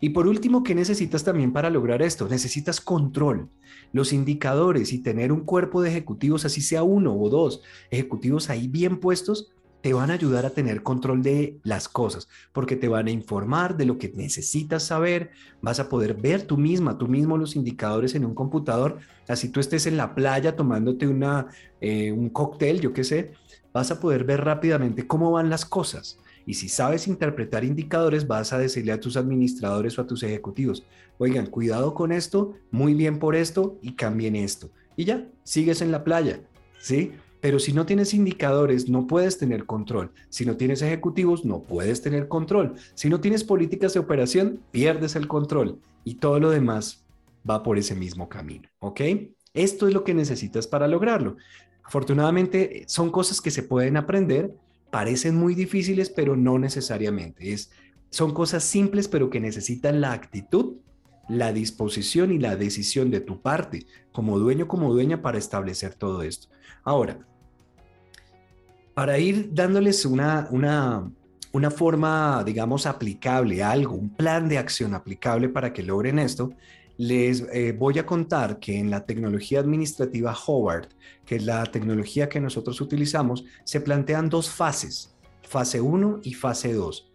[0.00, 2.28] Y por último, ¿qué necesitas también para lograr esto?
[2.28, 3.48] Necesitas control.
[3.92, 8.68] Los indicadores y tener un cuerpo de ejecutivos, así sea uno o dos ejecutivos ahí
[8.68, 13.06] bien puestos, te van a ayudar a tener control de las cosas, porque te van
[13.06, 17.36] a informar de lo que necesitas saber, vas a poder ver tú misma, tú mismo
[17.36, 18.96] los indicadores en un computador,
[19.28, 21.48] así tú estés en la playa tomándote una,
[21.82, 23.32] eh, un cóctel, yo qué sé,
[23.74, 26.18] vas a poder ver rápidamente cómo van las cosas.
[26.46, 30.84] Y si sabes interpretar indicadores, vas a decirle a tus administradores o a tus ejecutivos,
[31.18, 34.70] oigan, cuidado con esto, muy bien por esto y cambien esto.
[34.96, 36.40] Y ya, sigues en la playa,
[36.78, 37.12] ¿sí?
[37.40, 40.10] Pero si no tienes indicadores, no puedes tener control.
[40.30, 42.74] Si no tienes ejecutivos, no puedes tener control.
[42.94, 45.78] Si no tienes políticas de operación, pierdes el control.
[46.04, 47.04] Y todo lo demás
[47.48, 49.00] va por ese mismo camino, ¿ok?
[49.52, 51.36] Esto es lo que necesitas para lograrlo.
[51.82, 54.54] Afortunadamente, son cosas que se pueden aprender
[54.94, 57.52] parecen muy difíciles, pero no necesariamente.
[57.52, 57.72] Es,
[58.10, 60.76] son cosas simples, pero que necesitan la actitud,
[61.28, 66.22] la disposición y la decisión de tu parte, como dueño, como dueña, para establecer todo
[66.22, 66.46] esto.
[66.84, 67.18] Ahora,
[68.94, 71.10] para ir dándoles una, una,
[71.50, 76.52] una forma, digamos, aplicable, algo, un plan de acción aplicable para que logren esto,
[76.96, 80.88] les eh, voy a contar que en la tecnología administrativa Howard,
[81.26, 86.72] que es la tecnología que nosotros utilizamos, se plantean dos fases, fase 1 y fase
[86.72, 87.12] 2,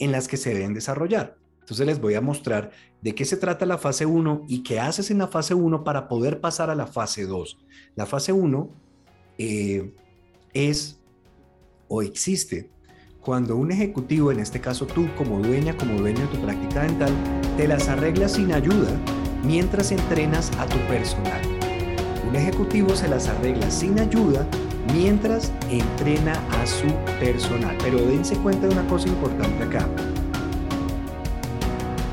[0.00, 1.36] en las que se deben desarrollar.
[1.60, 5.10] Entonces les voy a mostrar de qué se trata la fase 1 y qué haces
[5.10, 7.58] en la fase 1 para poder pasar a la fase 2.
[7.94, 8.70] La fase 1
[9.38, 9.94] eh,
[10.52, 11.00] es
[11.88, 12.70] o existe
[13.24, 17.10] cuando un ejecutivo, en este caso tú como dueña, como dueño de tu práctica dental,
[17.56, 18.90] te las arreglas sin ayuda
[19.42, 21.40] mientras entrenas a tu personal.
[22.28, 24.46] Un ejecutivo se las arregla sin ayuda
[24.92, 26.86] mientras entrena a su
[27.18, 27.74] personal.
[27.82, 29.88] Pero dense cuenta de una cosa importante acá.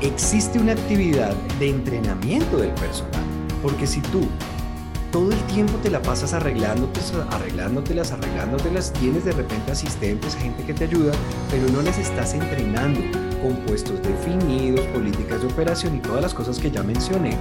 [0.00, 3.22] Existe una actividad de entrenamiento del personal,
[3.62, 4.22] porque si tú
[5.12, 10.72] todo el tiempo te la pasas arreglándote, arreglándotelas, arreglándotelas, tienes de repente asistentes, gente que
[10.72, 11.12] te ayuda,
[11.50, 13.00] pero no les estás entrenando
[13.42, 17.36] con puestos definidos, políticas de operación y todas las cosas que ya mencioné,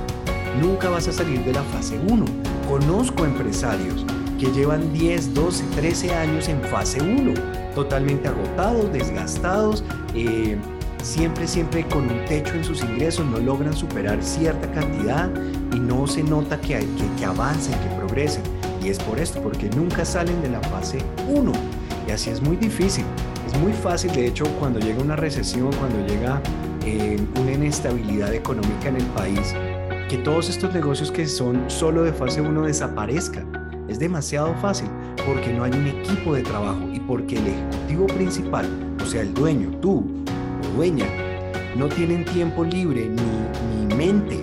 [0.62, 2.26] nunca vas a salir de la fase 1.
[2.68, 4.06] Conozco empresarios
[4.38, 7.34] que llevan 10, 12, 13 años en fase 1,
[7.74, 10.58] totalmente agotados, desgastados, eh,
[11.02, 15.30] siempre, siempre con un techo en sus ingresos, no logran superar cierta cantidad
[15.74, 16.86] y no se nota que,
[17.18, 18.44] que, avancen, que progresen.
[18.84, 21.52] Y es por esto, porque nunca salen de la fase 1.
[22.08, 23.06] Y así es muy difícil.
[23.48, 26.42] Es muy fácil, de hecho, cuando llega una recesión, cuando llega
[26.86, 29.54] eh, una inestabilidad económica en el país,
[30.10, 33.62] que todos estos negocios que son solo de fase 1 desaparezcan.
[33.88, 34.88] Es demasiado fácil
[35.26, 38.66] porque no hay un equipo de trabajo y porque el ejecutivo principal,
[39.04, 40.06] o sea, el dueño, tú,
[40.76, 41.06] dueña
[41.76, 44.42] no tienen tiempo libre ni, ni mente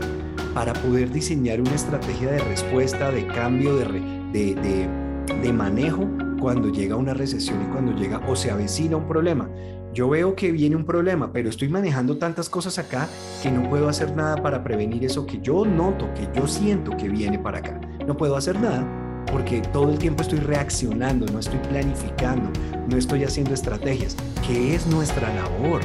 [0.58, 3.84] para poder diseñar una estrategia de respuesta, de cambio, de,
[4.32, 6.08] de, de, de manejo
[6.40, 9.48] cuando llega una recesión y cuando llega o se avecina un problema.
[9.94, 13.06] Yo veo que viene un problema, pero estoy manejando tantas cosas acá
[13.40, 17.08] que no puedo hacer nada para prevenir eso que yo noto, que yo siento que
[17.08, 17.80] viene para acá.
[18.04, 18.84] No puedo hacer nada
[19.30, 22.50] porque todo el tiempo estoy reaccionando, no estoy planificando,
[22.88, 25.82] no estoy haciendo estrategias, que es nuestra labor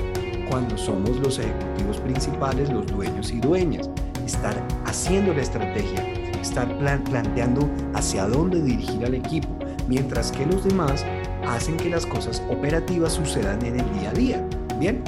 [0.50, 3.88] cuando somos los ejecutivos principales, los dueños y dueñas.
[4.26, 4.56] Estar
[4.86, 6.02] haciendo la estrategia,
[6.42, 9.50] estar planteando hacia dónde dirigir al equipo,
[9.88, 11.06] mientras que los demás
[11.48, 14.48] hacen que las cosas operativas sucedan en el día a día.
[14.80, 15.04] Bien,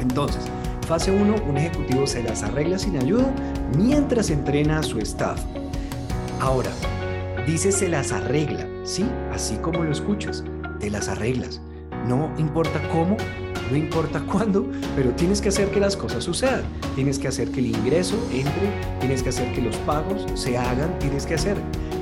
[0.00, 0.42] entonces,
[0.86, 3.26] fase 1, un ejecutivo se las arregla sin ayuda
[3.76, 5.40] mientras entrena a su staff.
[6.40, 6.70] Ahora,
[7.46, 9.04] dice se las arregla, ¿sí?
[9.32, 10.44] Así como lo escuchas,
[10.80, 11.60] te las arreglas.
[12.06, 13.16] No importa cómo,
[13.70, 16.62] no importa cuándo, pero tienes que hacer que las cosas sucedan.
[16.94, 20.98] Tienes que hacer que el ingreso entre, tienes que hacer que los pagos se hagan,
[20.98, 21.56] tienes que hacer.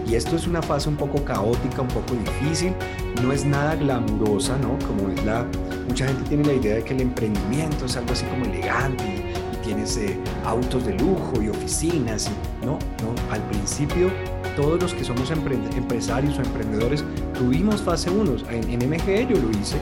[0.06, 2.74] Y esto es una fase un poco caótica, un poco difícil,
[3.22, 4.78] no es nada glamurosa, ¿no?
[4.86, 5.46] Como es la...
[5.88, 9.04] Mucha gente tiene la idea de que el emprendimiento es algo así como elegante
[9.52, 12.30] y tienes eh, autos de lujo y oficinas.
[12.62, 14.10] no, no, al principio
[14.56, 18.36] todos los que somos empresarios o emprendedores tuvimos fase 1.
[18.50, 19.76] En, MGE yo lo hice.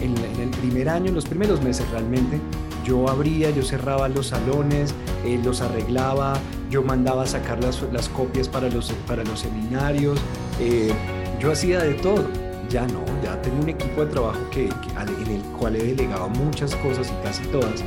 [0.00, 2.40] En, el primer año, en los primeros meses realmente,
[2.84, 6.34] yo abría, yo cerraba los salones, eh, los arreglaba,
[6.70, 10.18] yo mandaba a sacar las, las, copias para los, para los seminarios,
[10.60, 10.92] eh,
[11.40, 12.28] yo hacía de todo.
[12.68, 16.74] Ya no, ya tengo un equipo de trabajo que, en el cual he delegado muchas
[16.76, 17.84] cosas y casi todas,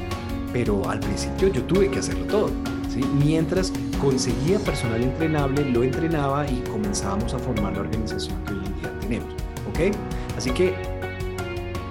[0.54, 2.50] pero al principio yo tuve que hacerlo todo.
[2.90, 3.02] ¿sí?
[3.24, 8.76] Mientras conseguía personal entrenable, lo entrenaba y comenzábamos a formar la organización que hoy en
[8.80, 9.34] día tenemos.
[9.70, 9.96] ¿Ok?
[10.38, 10.74] Así que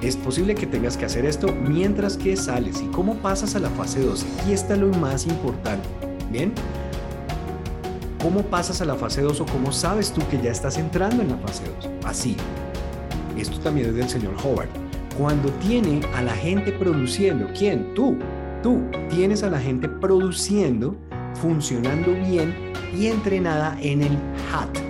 [0.02, 2.80] es posible que tengas que hacer esto mientras que sales.
[2.80, 4.26] ¿Y cómo pasas a la fase 2?
[4.40, 5.88] Aquí está lo más importante.
[6.30, 6.52] Bien,
[8.22, 11.28] ¿Cómo pasas a la fase 2 o cómo sabes tú que ya estás entrando en
[11.28, 11.90] la fase 2?
[12.04, 12.36] Así.
[13.36, 14.68] Esto también es del señor Howard.
[15.16, 17.94] Cuando tiene a la gente produciendo, ¿quién?
[17.94, 18.18] Tú.
[18.62, 20.96] Tú tienes a la gente produciendo,
[21.34, 24.18] funcionando bien y entrenada en el
[24.52, 24.87] HAT.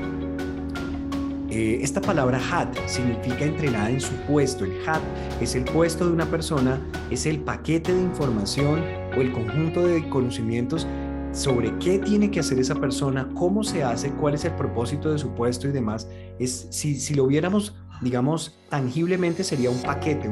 [1.59, 4.65] Eh, esta palabra HAT significa entrenada en su puesto.
[4.65, 5.03] El HAT
[5.41, 8.81] es el puesto de una persona, es el paquete de información
[9.17, 10.87] o el conjunto de conocimientos
[11.33, 15.19] sobre qué tiene que hacer esa persona, cómo se hace, cuál es el propósito de
[15.19, 20.31] su puesto y demás, es si, si lo viéramos, digamos, tangiblemente sería un paquete,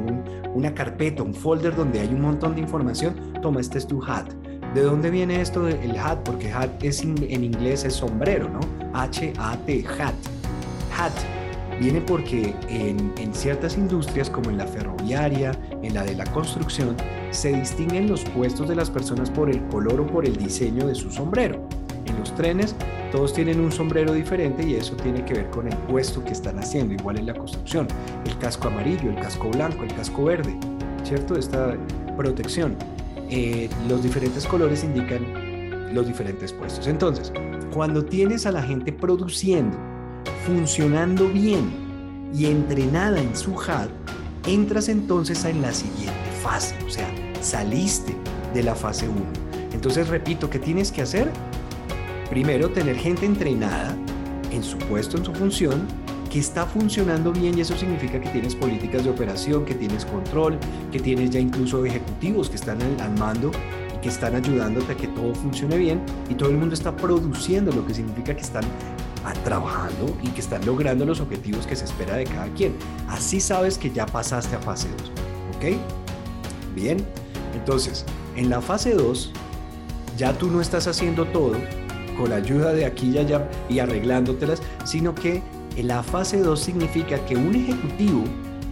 [0.53, 3.33] una carpeta, un folder donde hay un montón de información.
[3.41, 4.31] Toma, este es tu hat.
[4.73, 6.19] ¿De dónde viene esto el hat?
[6.19, 8.61] Porque hat es en inglés es sombrero, ¿no?
[8.93, 10.36] H-A-T, hat.
[10.97, 11.13] Hat
[11.79, 15.51] viene porque en, ciertas industrias como en la ferroviaria,
[15.83, 16.95] en la de la construcción,
[17.31, 20.95] se distinguen los puestos de las personas por el color o por el diseño de
[20.95, 21.67] su sombrero.
[22.05, 22.75] En los trenes
[23.11, 26.57] todos tienen un sombrero diferente y eso tiene que ver con el puesto que están
[26.57, 27.87] haciendo, igual en la construcción.
[28.25, 30.57] El casco amarillo, el casco blanco, el casco verde,
[31.03, 31.35] ¿cierto?
[31.37, 31.77] Esta
[32.15, 32.75] protección.
[33.29, 36.87] Eh, los diferentes colores indican los diferentes puestos.
[36.87, 37.31] Entonces,
[37.73, 39.77] cuando tienes a la gente produciendo,
[40.45, 41.69] funcionando bien
[42.33, 43.89] y entrenada en su HAD,
[44.47, 47.09] entras entonces en la siguiente fase, o sea,
[47.41, 48.15] saliste
[48.53, 49.19] de la fase 1.
[49.73, 51.31] Entonces, repito, ¿qué tienes que hacer?
[52.29, 53.95] Primero, tener gente entrenada
[54.51, 55.87] en su puesto, en su función,
[56.29, 60.57] que está funcionando bien y eso significa que tienes políticas de operación, que tienes control,
[60.91, 63.51] que tienes ya incluso ejecutivos que están al, mando
[63.95, 67.71] y que están ayudándote a que todo funcione bien y todo el mundo está produciendo,
[67.71, 68.63] lo que significa que están
[69.33, 72.75] trabajando y que están logrando los objetivos que se espera de cada quien.
[73.07, 75.11] Así sabes que ya pasaste a fase 2.
[75.55, 75.77] ¿Ok?
[76.75, 77.05] Bien.
[77.53, 79.31] Entonces, en la fase 2,
[80.17, 81.55] ya tú no estás haciendo todo
[82.17, 85.41] con la ayuda de aquí y allá y arreglándotelas, sino que
[85.75, 88.23] en la fase 2 significa que un ejecutivo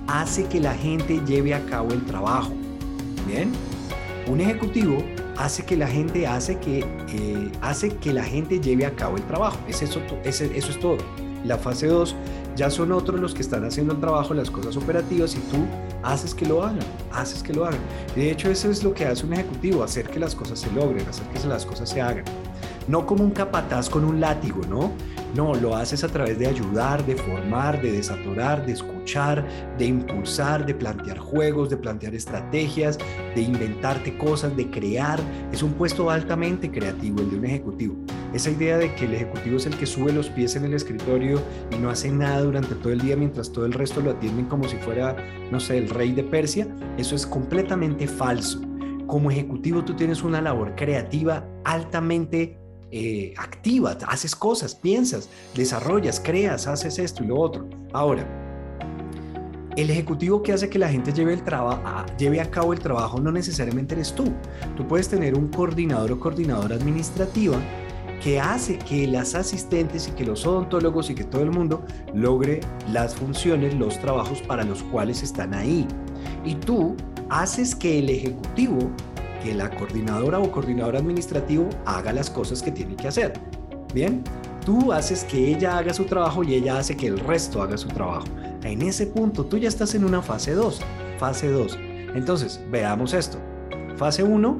[0.07, 2.51] hace que la gente lleve a cabo el trabajo.
[3.27, 3.51] Bien.
[4.27, 4.97] Un ejecutivo
[5.37, 9.23] hace que la gente hace que, eh, hace que la gente lleve a cabo el
[9.23, 9.57] trabajo.
[9.67, 10.97] Es eso, eso es todo.
[11.43, 12.15] La fase 2
[12.55, 15.57] ya son otros los que están haciendo el trabajo, las cosas operativas y tú
[16.03, 16.79] haces que lo hagan,
[17.11, 17.79] haces que lo hagan.
[18.15, 21.07] De hecho, eso es lo que hace un ejecutivo, hacer que las cosas se logren,
[21.07, 22.23] hacer que las cosas se hagan.
[22.87, 24.91] No como un capataz con un látigo, ¿no?
[25.35, 29.45] No, lo haces a través de ayudar, de formar, de desatorar, de escuchar,
[29.77, 32.97] de impulsar, de plantear juegos, de plantear estrategias,
[33.35, 35.19] de inventarte cosas, de crear.
[35.51, 37.95] Es un puesto altamente creativo el de un ejecutivo.
[38.33, 41.41] Esa idea de que el ejecutivo es el que sube los pies en el escritorio
[41.69, 44.69] y no hace nada durante todo el día mientras todo el resto lo atienden como
[44.69, 45.17] si fuera,
[45.51, 46.65] no sé, el rey de Persia,
[46.97, 48.61] eso es completamente falso.
[49.05, 52.57] Como ejecutivo tú tienes una labor creativa altamente
[52.91, 57.67] eh, activa, haces cosas, piensas, desarrollas, creas, haces esto y lo otro.
[57.93, 58.25] Ahora,
[59.75, 61.43] el ejecutivo que hace que la gente lleve, el
[62.17, 64.31] lleve a cabo el trabajo no necesariamente eres tú.
[64.77, 67.57] Tú puedes tener un coordinador o coordinadora administrativa
[68.23, 72.61] que hace que las asistentes y que los odontólogos y que todo el mundo logre
[72.91, 75.85] las funciones, los trabajos para los cuales están ahí.
[76.45, 76.95] Y tú
[77.29, 78.89] haces que el ejecutivo
[79.45, 83.33] que la coordinadora o coordinador administrativo haga las cosas que tiene que hacer.
[83.93, 84.23] Bien,
[84.65, 87.87] tú haces que ella haga su trabajo y ella hace que el resto haga su
[87.89, 88.25] trabajo.
[88.63, 90.81] En ese punto tú ya estás en una fase 2,
[91.19, 91.77] fase 2.
[92.15, 93.37] Entonces, veamos esto.
[93.97, 94.59] Fase 1,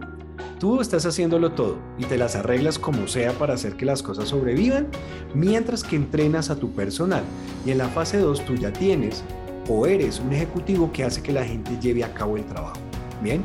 [0.60, 4.30] tú estás haciéndolo todo y te las arreglas como sea para hacer que las cosas
[4.30, 4.86] sobrevivan,
[5.34, 7.24] mientras que entrenas a tu personal.
[7.66, 9.24] Y en la fase 2 tú ya tienes
[9.68, 12.78] o eres un ejecutivo que hace que la gente lleve a cabo el trabajo.
[13.24, 13.44] Bien,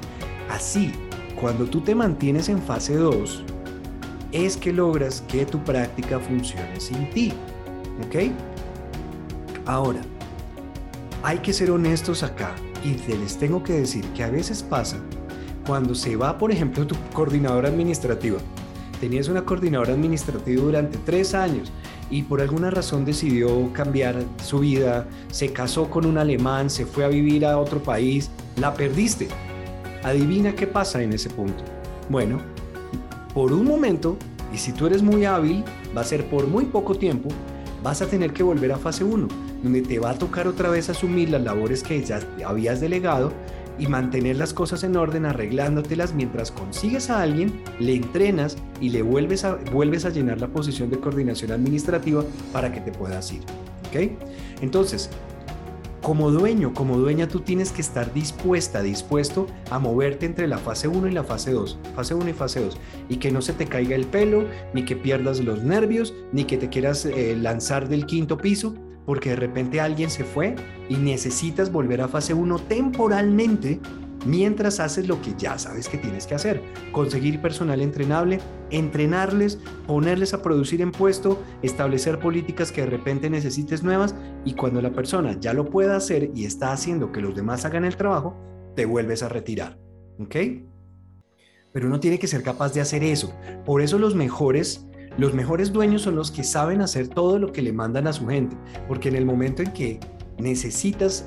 [0.51, 0.93] así
[1.41, 3.45] cuando tú te mantienes en fase 2,
[4.33, 7.33] es que logras que tu práctica funcione sin ti.
[8.07, 8.33] ¿Ok?
[9.67, 10.01] Ahora,
[11.23, 14.99] hay que ser honestos acá y les tengo que decir que a veces pasa
[15.67, 18.39] cuando se va, por ejemplo, tu coordinadora administrativa,
[19.01, 21.71] tenías una coordinadora administrativa durante tres años
[22.11, 27.05] y por alguna razón decidió cambiar su vida, se casó con un alemán, se fue
[27.05, 29.29] a vivir a otro país, la perdiste.
[30.03, 31.63] Adivina qué pasa en ese punto.
[32.09, 32.39] Bueno,
[33.35, 34.17] por un momento,
[34.53, 35.63] y si tú eres muy hábil,
[35.97, 37.29] va a ser por muy poco tiempo,
[37.83, 39.29] vas a tener que volver a fase 1,
[39.63, 43.33] donde te va a tocar otra vez asumir las labores que ya habías delegado
[43.79, 49.03] y mantener las cosas en orden arreglándotelas mientras consigues a alguien, le entrenas y le
[49.03, 53.41] vuelves a, vuelves a llenar la posición de coordinación administrativa para que te puedas ir.
[53.89, 54.11] ¿Ok?
[54.61, 55.11] Entonces,
[56.03, 60.89] como dueño, como dueña, tú tienes que estar dispuesta, dispuesto a moverte entre la fase
[60.89, 62.77] 1 y la fase 2, fase 1 y fase 2,
[63.09, 66.57] y que no se te caiga el pelo, ni que pierdas los nervios, ni que
[66.57, 68.75] te quieras eh, lanzar del quinto piso,
[69.05, 70.55] porque de repente alguien se fue
[70.89, 73.81] y necesitas volver a fase 1 temporalmente
[74.27, 76.63] mientras haces lo que ya sabes que tienes que hacer.
[76.93, 78.41] Conseguir personal entrenable,
[78.71, 84.15] entrenarles, ponerles a producir en puesto, establecer políticas que de repente necesites nuevas
[84.45, 87.85] y cuando la persona ya lo pueda hacer y está haciendo que los demás hagan
[87.85, 88.37] el trabajo,
[88.77, 89.79] te vuelves a retirar.
[90.19, 90.37] ¿Ok?
[91.73, 93.33] Pero uno tiene que ser capaz de hacer eso.
[93.65, 94.87] Por eso los mejores
[95.19, 98.27] los mejores dueños son los que saben hacer todo lo que le mandan a su
[98.29, 98.57] gente,
[98.87, 100.01] porque en el momento en que
[100.39, 101.27] necesitas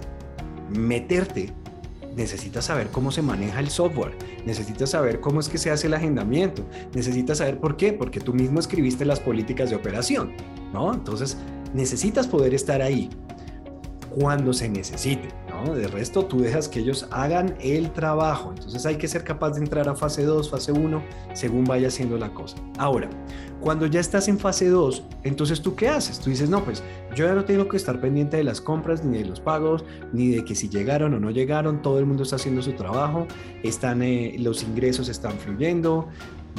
[0.69, 1.53] meterte,
[2.15, 5.93] necesitas saber cómo se maneja el software, necesitas saber cómo es que se hace el
[5.93, 10.33] agendamiento, necesitas saber por qué, porque tú mismo escribiste las políticas de operación,
[10.71, 10.93] ¿no?
[10.93, 11.37] Entonces,
[11.73, 13.09] necesitas poder estar ahí
[14.09, 15.42] cuando se necesite.
[15.71, 18.51] De resto, tú dejas que ellos hagan el trabajo.
[18.55, 21.01] Entonces hay que ser capaz de entrar a fase 2, fase 1,
[21.33, 22.57] según vaya haciendo la cosa.
[22.77, 23.09] Ahora,
[23.61, 26.19] cuando ya estás en fase 2, entonces tú qué haces?
[26.19, 26.83] Tú dices, no, pues
[27.15, 30.29] yo ya no tengo que estar pendiente de las compras, ni de los pagos, ni
[30.29, 33.25] de que si llegaron o no llegaron, todo el mundo está haciendo su trabajo,
[33.63, 36.09] están, eh, los ingresos están fluyendo,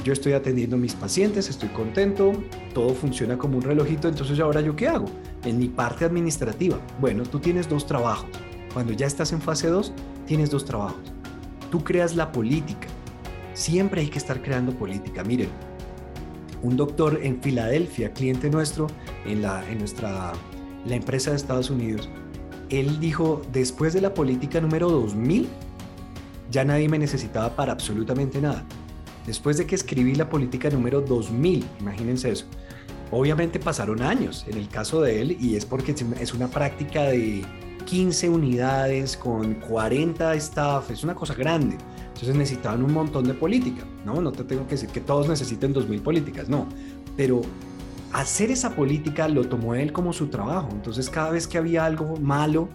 [0.02, 2.32] yo estoy atendiendo a mis pacientes, estoy contento,
[2.72, 5.06] todo funciona como un relojito, entonces ahora yo qué hago?
[5.44, 8.30] En mi parte administrativa, bueno, tú tienes dos trabajos.
[8.74, 9.92] Cuando ya estás en fase 2,
[10.26, 11.12] tienes dos trabajos.
[11.70, 12.88] Tú creas la política.
[13.54, 15.22] Siempre hay que estar creando política.
[15.22, 15.48] Miren,
[16.60, 18.88] un doctor en Filadelfia, cliente nuestro
[19.24, 20.32] en, la, en nuestra
[20.86, 22.10] la empresa de Estados Unidos,
[22.68, 25.48] él dijo, después de la política número 2000,
[26.50, 28.64] ya nadie me necesitaba para absolutamente nada.
[29.24, 32.46] Después de que escribí la política número 2000, imagínense eso.
[33.12, 37.44] Obviamente pasaron años en el caso de él y es porque es una práctica de
[37.84, 41.76] 15 unidades con 40 staff, es una cosa grande.
[42.08, 44.20] Entonces necesitaban un montón de política, ¿no?
[44.20, 46.68] No te tengo que decir que todos necesiten 2.000 políticas, no.
[47.16, 47.42] Pero
[48.12, 50.68] hacer esa política lo tomó él como su trabajo.
[50.72, 52.68] Entonces cada vez que había algo malo,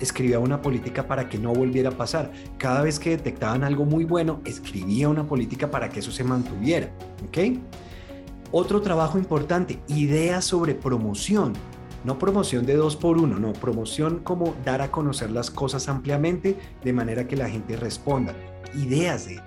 [0.00, 2.32] escribía una política para que no volviera a pasar.
[2.58, 6.90] Cada vez que detectaban algo muy bueno, escribía una política para que eso se mantuviera.
[7.28, 7.58] ¿Ok?
[8.52, 11.52] Otro trabajo importante, ideas sobre promoción.
[12.02, 16.58] No promoción de dos por uno, no, promoción como dar a conocer las cosas ampliamente
[16.82, 18.34] de manera que la gente responda.
[18.74, 19.40] Ideas de...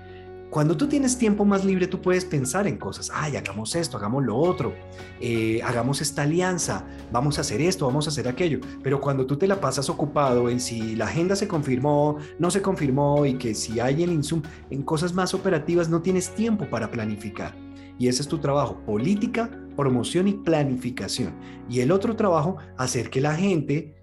[0.52, 3.10] Cuando tú tienes tiempo más libre, tú puedes pensar en cosas.
[3.12, 4.76] Ay, hagamos esto, hagamos lo otro,
[5.20, 8.60] eh, hagamos esta alianza, vamos a hacer esto, vamos a hacer aquello.
[8.84, 12.62] Pero cuando tú te la pasas ocupado en si la agenda se confirmó, no se
[12.62, 16.92] confirmó y que si hay el insum, en cosas más operativas, no tienes tiempo para
[16.92, 17.56] planificar.
[18.00, 21.34] Y ese es tu trabajo, política, promoción y planificación.
[21.70, 23.96] Y el otro trabajo, hacer que la gente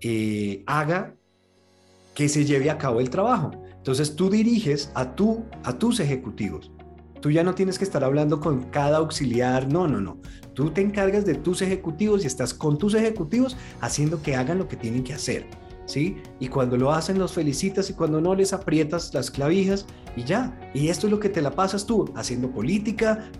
[0.00, 1.14] eh, haga
[2.14, 3.52] que se lleve a cabo el trabajo.
[3.76, 6.70] Entonces tú diriges a, tú, a tus ejecutivos.
[7.20, 10.18] Tú ya no tienes que estar hablando con cada auxiliar, no, no, no.
[10.54, 14.68] Tú te encargas de tus ejecutivos y estás con tus ejecutivos haciendo que hagan lo
[14.68, 15.46] que tienen que hacer.
[15.96, 19.86] Y cuando lo hacen los felicitas y cuando no les aprietas las clavijas
[20.16, 20.58] y ya.
[20.74, 23.30] Y esto es lo que te la pasas tú, haciendo política,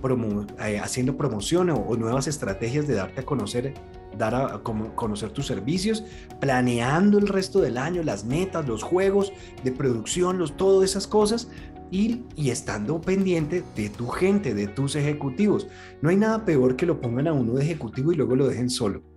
[0.64, 3.74] eh, haciendo promoción o, nuevas estrategias de darte a conocer,
[4.16, 6.04] dar a, conocer tus servicios,
[6.40, 9.32] planeando el resto del año, las metas, los juegos
[9.62, 11.48] de producción, los, todas esas cosas.
[11.92, 15.66] Y, y, estando pendiente de tu gente, de tus ejecutivos.
[16.02, 18.70] No hay nada peor que lo pongan a uno de ejecutivo y luego lo dejen
[18.70, 19.09] solo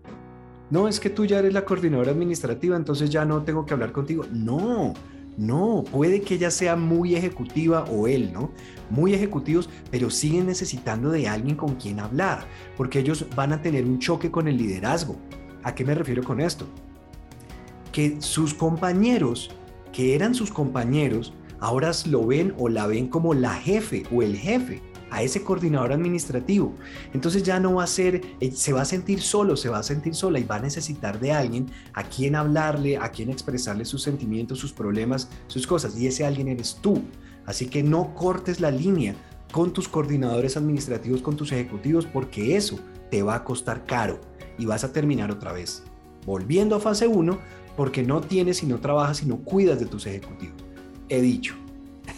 [0.73, 3.91] no, es que tú ya eres la coordinadora administrativa, entonces ya no tengo que hablar
[3.91, 4.25] contigo.
[4.31, 4.95] No,
[5.37, 8.49] no, puede que ella sea muy ejecutiva o él, ¿no?
[8.89, 13.85] Muy ejecutivos, pero siguen necesitando de alguien con quien hablar, porque ellos van a tener
[13.85, 15.15] un choque con el liderazgo.
[15.61, 16.65] ¿A qué me refiero con esto?
[17.91, 19.51] Que sus compañeros,
[19.91, 24.35] que eran sus compañeros, ahora lo ven o la ven como la jefe o el
[24.35, 24.81] jefe
[25.13, 26.73] a ese coordinador administrativo.
[27.13, 29.83] Entonces ya no va a ser, eh, se va a sentir solo, se va a
[29.83, 34.01] sentir sola y va a necesitar de alguien a quien hablarle, a quien expresarle sus
[34.01, 35.97] sentimientos, sus problemas, sus cosas.
[35.97, 37.01] Y ese alguien eres tú.
[37.45, 39.15] Así que no cortes la línea
[39.51, 42.79] con tus coordinadores administrativos, con tus ejecutivos, porque eso
[43.11, 44.19] te va a costar caro
[44.57, 45.83] y vas a terminar otra vez
[46.25, 47.37] volviendo a fase 1
[47.75, 50.55] porque no tienes y no trabajas y no cuidas de tus ejecutivos.
[51.09, 51.55] He dicho.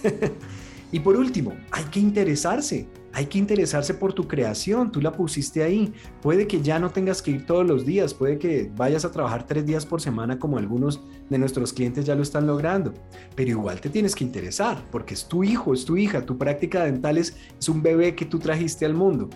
[0.92, 2.88] y por último, hay que interesarse.
[3.16, 5.94] Hay que interesarse por tu creación, tú la pusiste ahí.
[6.22, 9.48] Puede que ya no tengas que ir todos los días, puede que vayas a trabajar
[9.48, 12.94] tres días por semana como algunos de nuestros clientes ya lo están logrando,
[13.34, 16.84] pero igual te tienes que interesar porque es tu hijo, es tu hija, tu práctica
[16.84, 17.38] dental es,
[17.70, 19.30] un bebé que tú trajiste al mundo.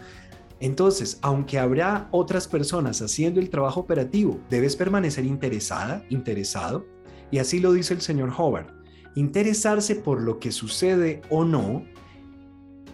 [0.60, 6.86] Entonces, aunque habrá otras personas haciendo el trabajo operativo, debes permanecer interesada, interesado,
[7.32, 8.79] y así lo dice el señor Howard.
[9.16, 11.84] Interesarse por lo que sucede o no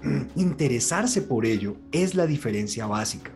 [0.35, 3.31] interesarse por ello es la diferencia básica.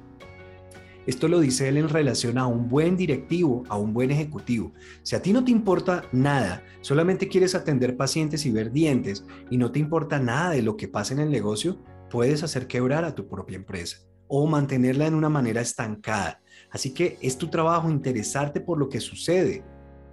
[1.06, 4.74] Esto lo dice él en relación a un buen directivo, a un buen ejecutivo.
[5.02, 9.58] Si a ti no te importa nada, solamente quieres atender pacientes y ver dientes y
[9.58, 13.16] no te importa nada de lo que pasa en el negocio, puedes hacer quebrar a
[13.16, 16.42] tu propia empresa o mantenerla en una manera estancada.
[16.70, 19.64] Así que es tu trabajo interesarte por lo que sucede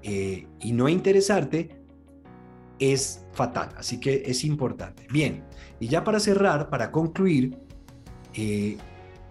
[0.02, 1.75] eh, y no interesarte
[2.78, 3.70] es fatal.
[3.76, 5.06] Así que es importante.
[5.12, 5.44] Bien,
[5.80, 7.56] y ya para cerrar, para concluir,
[8.34, 8.76] eh,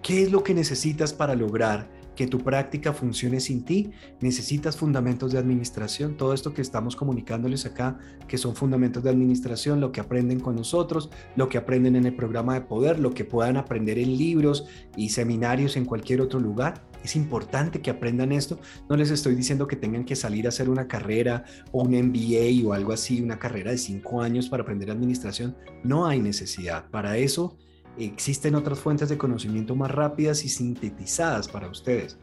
[0.02, 3.92] ¿qué es lo que necesitas para lograr que tu práctica funcione sin ti?
[4.22, 9.82] Necesitas fundamentos de administración, todo esto que estamos comunicándoles acá, que son fundamentos de administración,
[9.82, 13.26] lo que aprenden con nosotros, lo que aprenden en el programa de poder, lo que
[13.26, 14.66] puedan aprender en libros
[14.96, 16.86] y seminarios en cualquier otro lugar.
[17.06, 18.60] Es importante que aprendan esto.
[18.90, 22.68] No les estoy diciendo que tengan que salir a hacer una carrera o un MBA
[22.68, 25.56] o algo así, una carrera de cinco años para aprender administración.
[25.84, 26.90] No hay necesidad.
[26.90, 27.60] Para eso
[28.00, 32.18] existen otras fuentes de conocimiento más rápidas y sintetizadas para ustedes.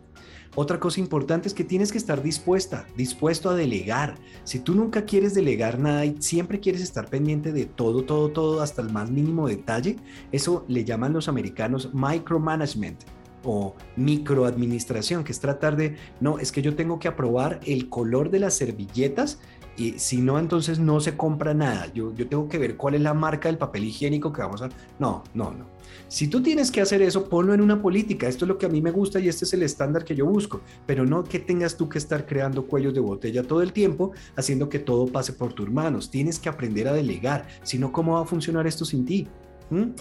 [0.56, 4.16] Otra cosa importante es que tienes que estar dispuesta, dispuesto a delegar.
[4.42, 8.62] Si tú nunca quieres delegar nada y siempre quieres estar pendiente de todo, todo, todo,
[8.62, 9.94] hasta el más mínimo detalle,
[10.32, 13.04] eso le llaman los americanos micromanagement
[13.44, 18.30] o microadministración, que es tratar de, no, es que yo tengo que aprobar el color
[18.30, 19.38] de las servilletas
[19.76, 21.90] y si no, entonces no se compra nada.
[21.94, 24.68] Yo, yo tengo que ver cuál es la marca del papel higiénico que vamos a...
[24.98, 25.66] No, no, no.
[26.08, 28.28] Si tú tienes que hacer eso, ponlo en una política.
[28.28, 30.26] Esto es lo que a mí me gusta y este es el estándar que yo
[30.26, 30.60] busco.
[30.86, 34.68] Pero no que tengas tú que estar creando cuellos de botella todo el tiempo, haciendo
[34.68, 36.10] que todo pase por tus manos.
[36.10, 37.46] Tienes que aprender a delegar.
[37.62, 39.26] Si no, ¿cómo va a funcionar esto sin ti?
[39.70, 39.92] ¿Mm?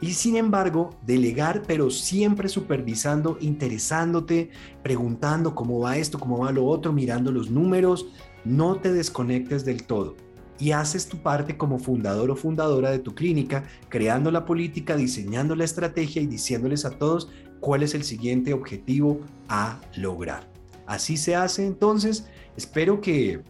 [0.00, 4.50] Y sin embargo, delegar, pero siempre supervisando, interesándote,
[4.82, 8.06] preguntando cómo va esto, cómo va lo otro, mirando los números,
[8.44, 10.16] no te desconectes del todo
[10.60, 15.56] y haces tu parte como fundador o fundadora de tu clínica, creando la política, diseñando
[15.56, 17.30] la estrategia y diciéndoles a todos
[17.60, 20.48] cuál es el siguiente objetivo a lograr.
[20.86, 22.26] Así se hace entonces.
[22.56, 23.42] Espero que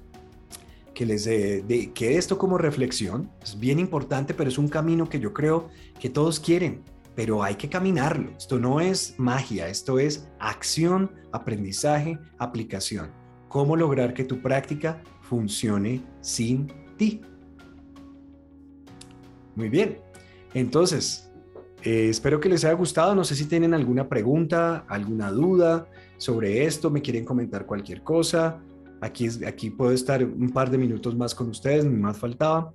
[1.01, 5.19] que les de, que esto como reflexión es bien importante, pero es un camino que
[5.19, 6.83] yo creo que todos quieren,
[7.15, 8.33] pero hay que caminarlo.
[8.37, 13.11] Esto no es magia, esto es acción, aprendizaje, aplicación.
[13.49, 17.23] ¿Cómo lograr que tu práctica funcione sin ti?
[19.55, 20.01] Muy bien.
[20.53, 21.33] Entonces,
[21.83, 23.15] eh, espero que les haya gustado.
[23.15, 25.89] No sé si tienen alguna pregunta, alguna duda
[26.19, 28.61] sobre esto, me quieren comentar cualquier cosa.
[29.01, 32.73] Aquí, aquí puedo estar un par de minutos más con ustedes, ni más faltaba.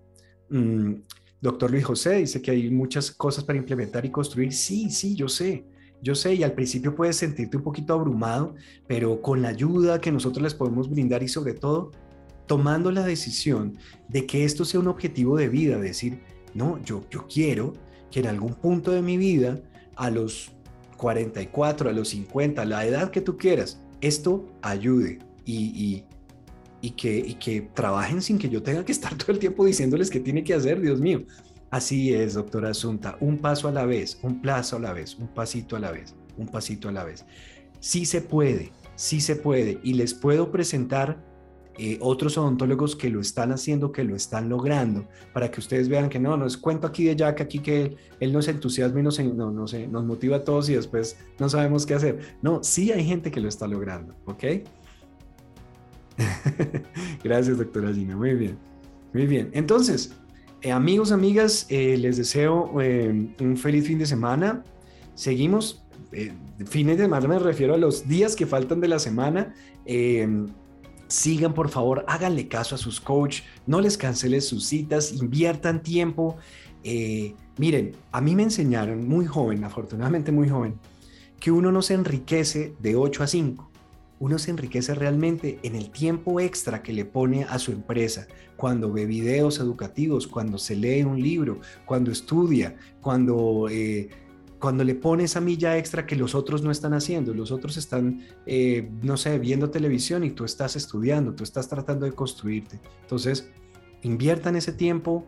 [0.49, 0.95] Mm,
[1.41, 4.53] doctor Luis José dice que hay muchas cosas para implementar y construir.
[4.53, 5.65] Sí, sí, yo sé.
[6.01, 8.55] Yo sé, y al principio puedes sentirte un poquito abrumado,
[8.87, 11.91] pero con la ayuda que nosotros les podemos brindar y sobre todo
[12.47, 16.19] tomando la decisión de que esto sea un objetivo de vida, decir,
[16.53, 17.73] no, yo, yo quiero
[18.11, 19.59] que en algún punto de mi vida,
[19.95, 20.51] a los
[20.97, 26.05] 44, a los 50, a la edad que tú quieras, esto ayude y, y
[26.91, 30.43] que, que trabajen sin que yo tenga que estar todo el tiempo diciéndoles qué tiene
[30.43, 31.23] que hacer, Dios mío.
[31.71, 35.27] Así es, doctora Asunta, un paso a la vez, un plazo a la vez, un
[35.27, 37.25] pasito a la vez, un pasito a la vez.
[37.79, 41.21] Sí se puede, sí se puede, y les puedo presentar
[41.77, 46.07] eh, otros odontólogos que lo están haciendo, que lo están logrando, para que ustedes vean
[46.07, 49.19] que no, no es cuento aquí de Jack, aquí que él nos entusiasma y nos,
[49.19, 52.37] no, no sé, nos motiva a todos y después no sabemos qué hacer.
[52.41, 54.43] No, sí hay gente que lo está logrando, ¿ok?
[57.23, 58.15] Gracias, doctora Gina.
[58.15, 58.57] Muy bien.
[59.13, 59.49] Muy bien.
[59.53, 60.13] Entonces,
[60.61, 64.63] eh, amigos, amigas, eh, les deseo eh, un feliz fin de semana.
[65.13, 65.81] Seguimos.
[66.65, 69.53] fines de semana me refiero a los días que faltan de la semana.
[71.07, 73.41] sigan, por favor, háganle caso a sus coach.
[73.67, 75.13] No les cancelen sus citas.
[75.13, 76.37] Inviertan tiempo.
[77.57, 80.75] miren, a mí me enseñaron muy joven, afortunadamente muy joven,
[81.39, 83.74] que uno no se enriquece de 8 a 5
[84.25, 88.25] uno se enriquece realmente en el tiempo extra que le pone a su empresa,
[88.57, 94.09] cuando ve videos educativos, cuando se lee un libro, cuando estudia, cuando, eh,
[94.57, 97.35] cuando le pone esa milla extra que los otros no están haciendo.
[97.35, 102.07] Los otros están, eh, no sé, viendo televisión y tú estás estudiando, tú estás tratando
[102.07, 102.79] de construirte.
[103.03, 103.51] Entonces,
[104.01, 105.27] inviertan ese tiempo,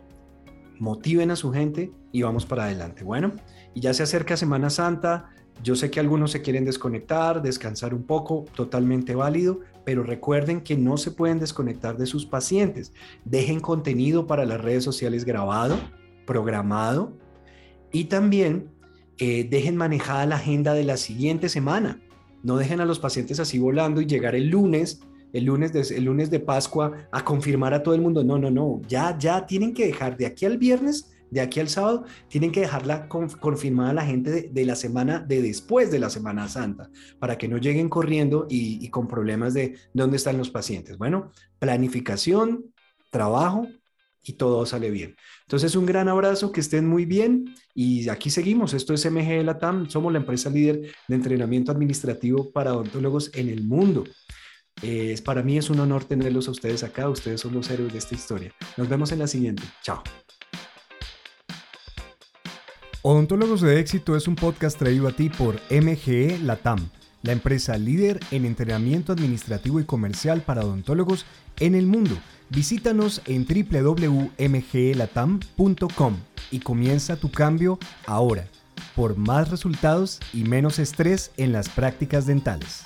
[0.79, 3.03] motiven a su gente y vamos para adelante.
[3.03, 3.33] Bueno,
[3.75, 5.29] y ya se acerca Semana Santa
[5.63, 10.77] yo sé que algunos se quieren desconectar, descansar un poco, totalmente válido, pero recuerden que
[10.77, 12.93] no se pueden desconectar de sus pacientes.
[13.25, 15.77] Dejen contenido para las redes sociales grabado,
[16.25, 17.13] programado
[17.91, 18.69] y también
[19.17, 21.99] eh, dejen manejada la agenda de la siguiente semana.
[22.43, 25.01] No dejen a los pacientes así volando y llegar el lunes,
[25.33, 28.23] el lunes de, el lunes de Pascua a confirmar a todo el mundo.
[28.23, 28.81] No, no, no.
[28.87, 32.61] Ya, ya tienen que dejar de aquí al viernes de aquí al sábado, tienen que
[32.61, 37.47] dejarla confirmada la gente de, la semana de después de la Semana Santa, para que
[37.47, 40.97] no lleguen corriendo y, con problemas de dónde están los pacientes.
[40.97, 42.73] Bueno, planificación,
[43.11, 43.67] trabajo
[44.23, 45.15] y todo sale bien.
[45.43, 48.73] Entonces, un gran abrazo, que estén muy bien y aquí seguimos.
[48.73, 53.63] Esto es MG Latam, somos la empresa líder de entrenamiento administrativo para odontólogos en el
[53.63, 54.03] mundo.
[55.23, 58.15] para mí es un honor tenerlos a ustedes acá, ustedes son los héroes de esta
[58.15, 58.53] historia.
[58.75, 59.63] Nos vemos en la siguiente.
[59.81, 60.03] Chao.
[63.03, 66.89] Odontólogos de Éxito es un podcast traído a ti por MGE Latam,
[67.21, 71.27] la empresa líder en entrenamiento administrativo y comercial para odontólogos
[71.59, 72.17] en el mundo.
[72.49, 76.15] Visítanos en www.mgelatam.com
[76.51, 78.47] y comienza tu cambio ahora
[78.95, 82.85] por más resultados y menos estrés en las prácticas dentales.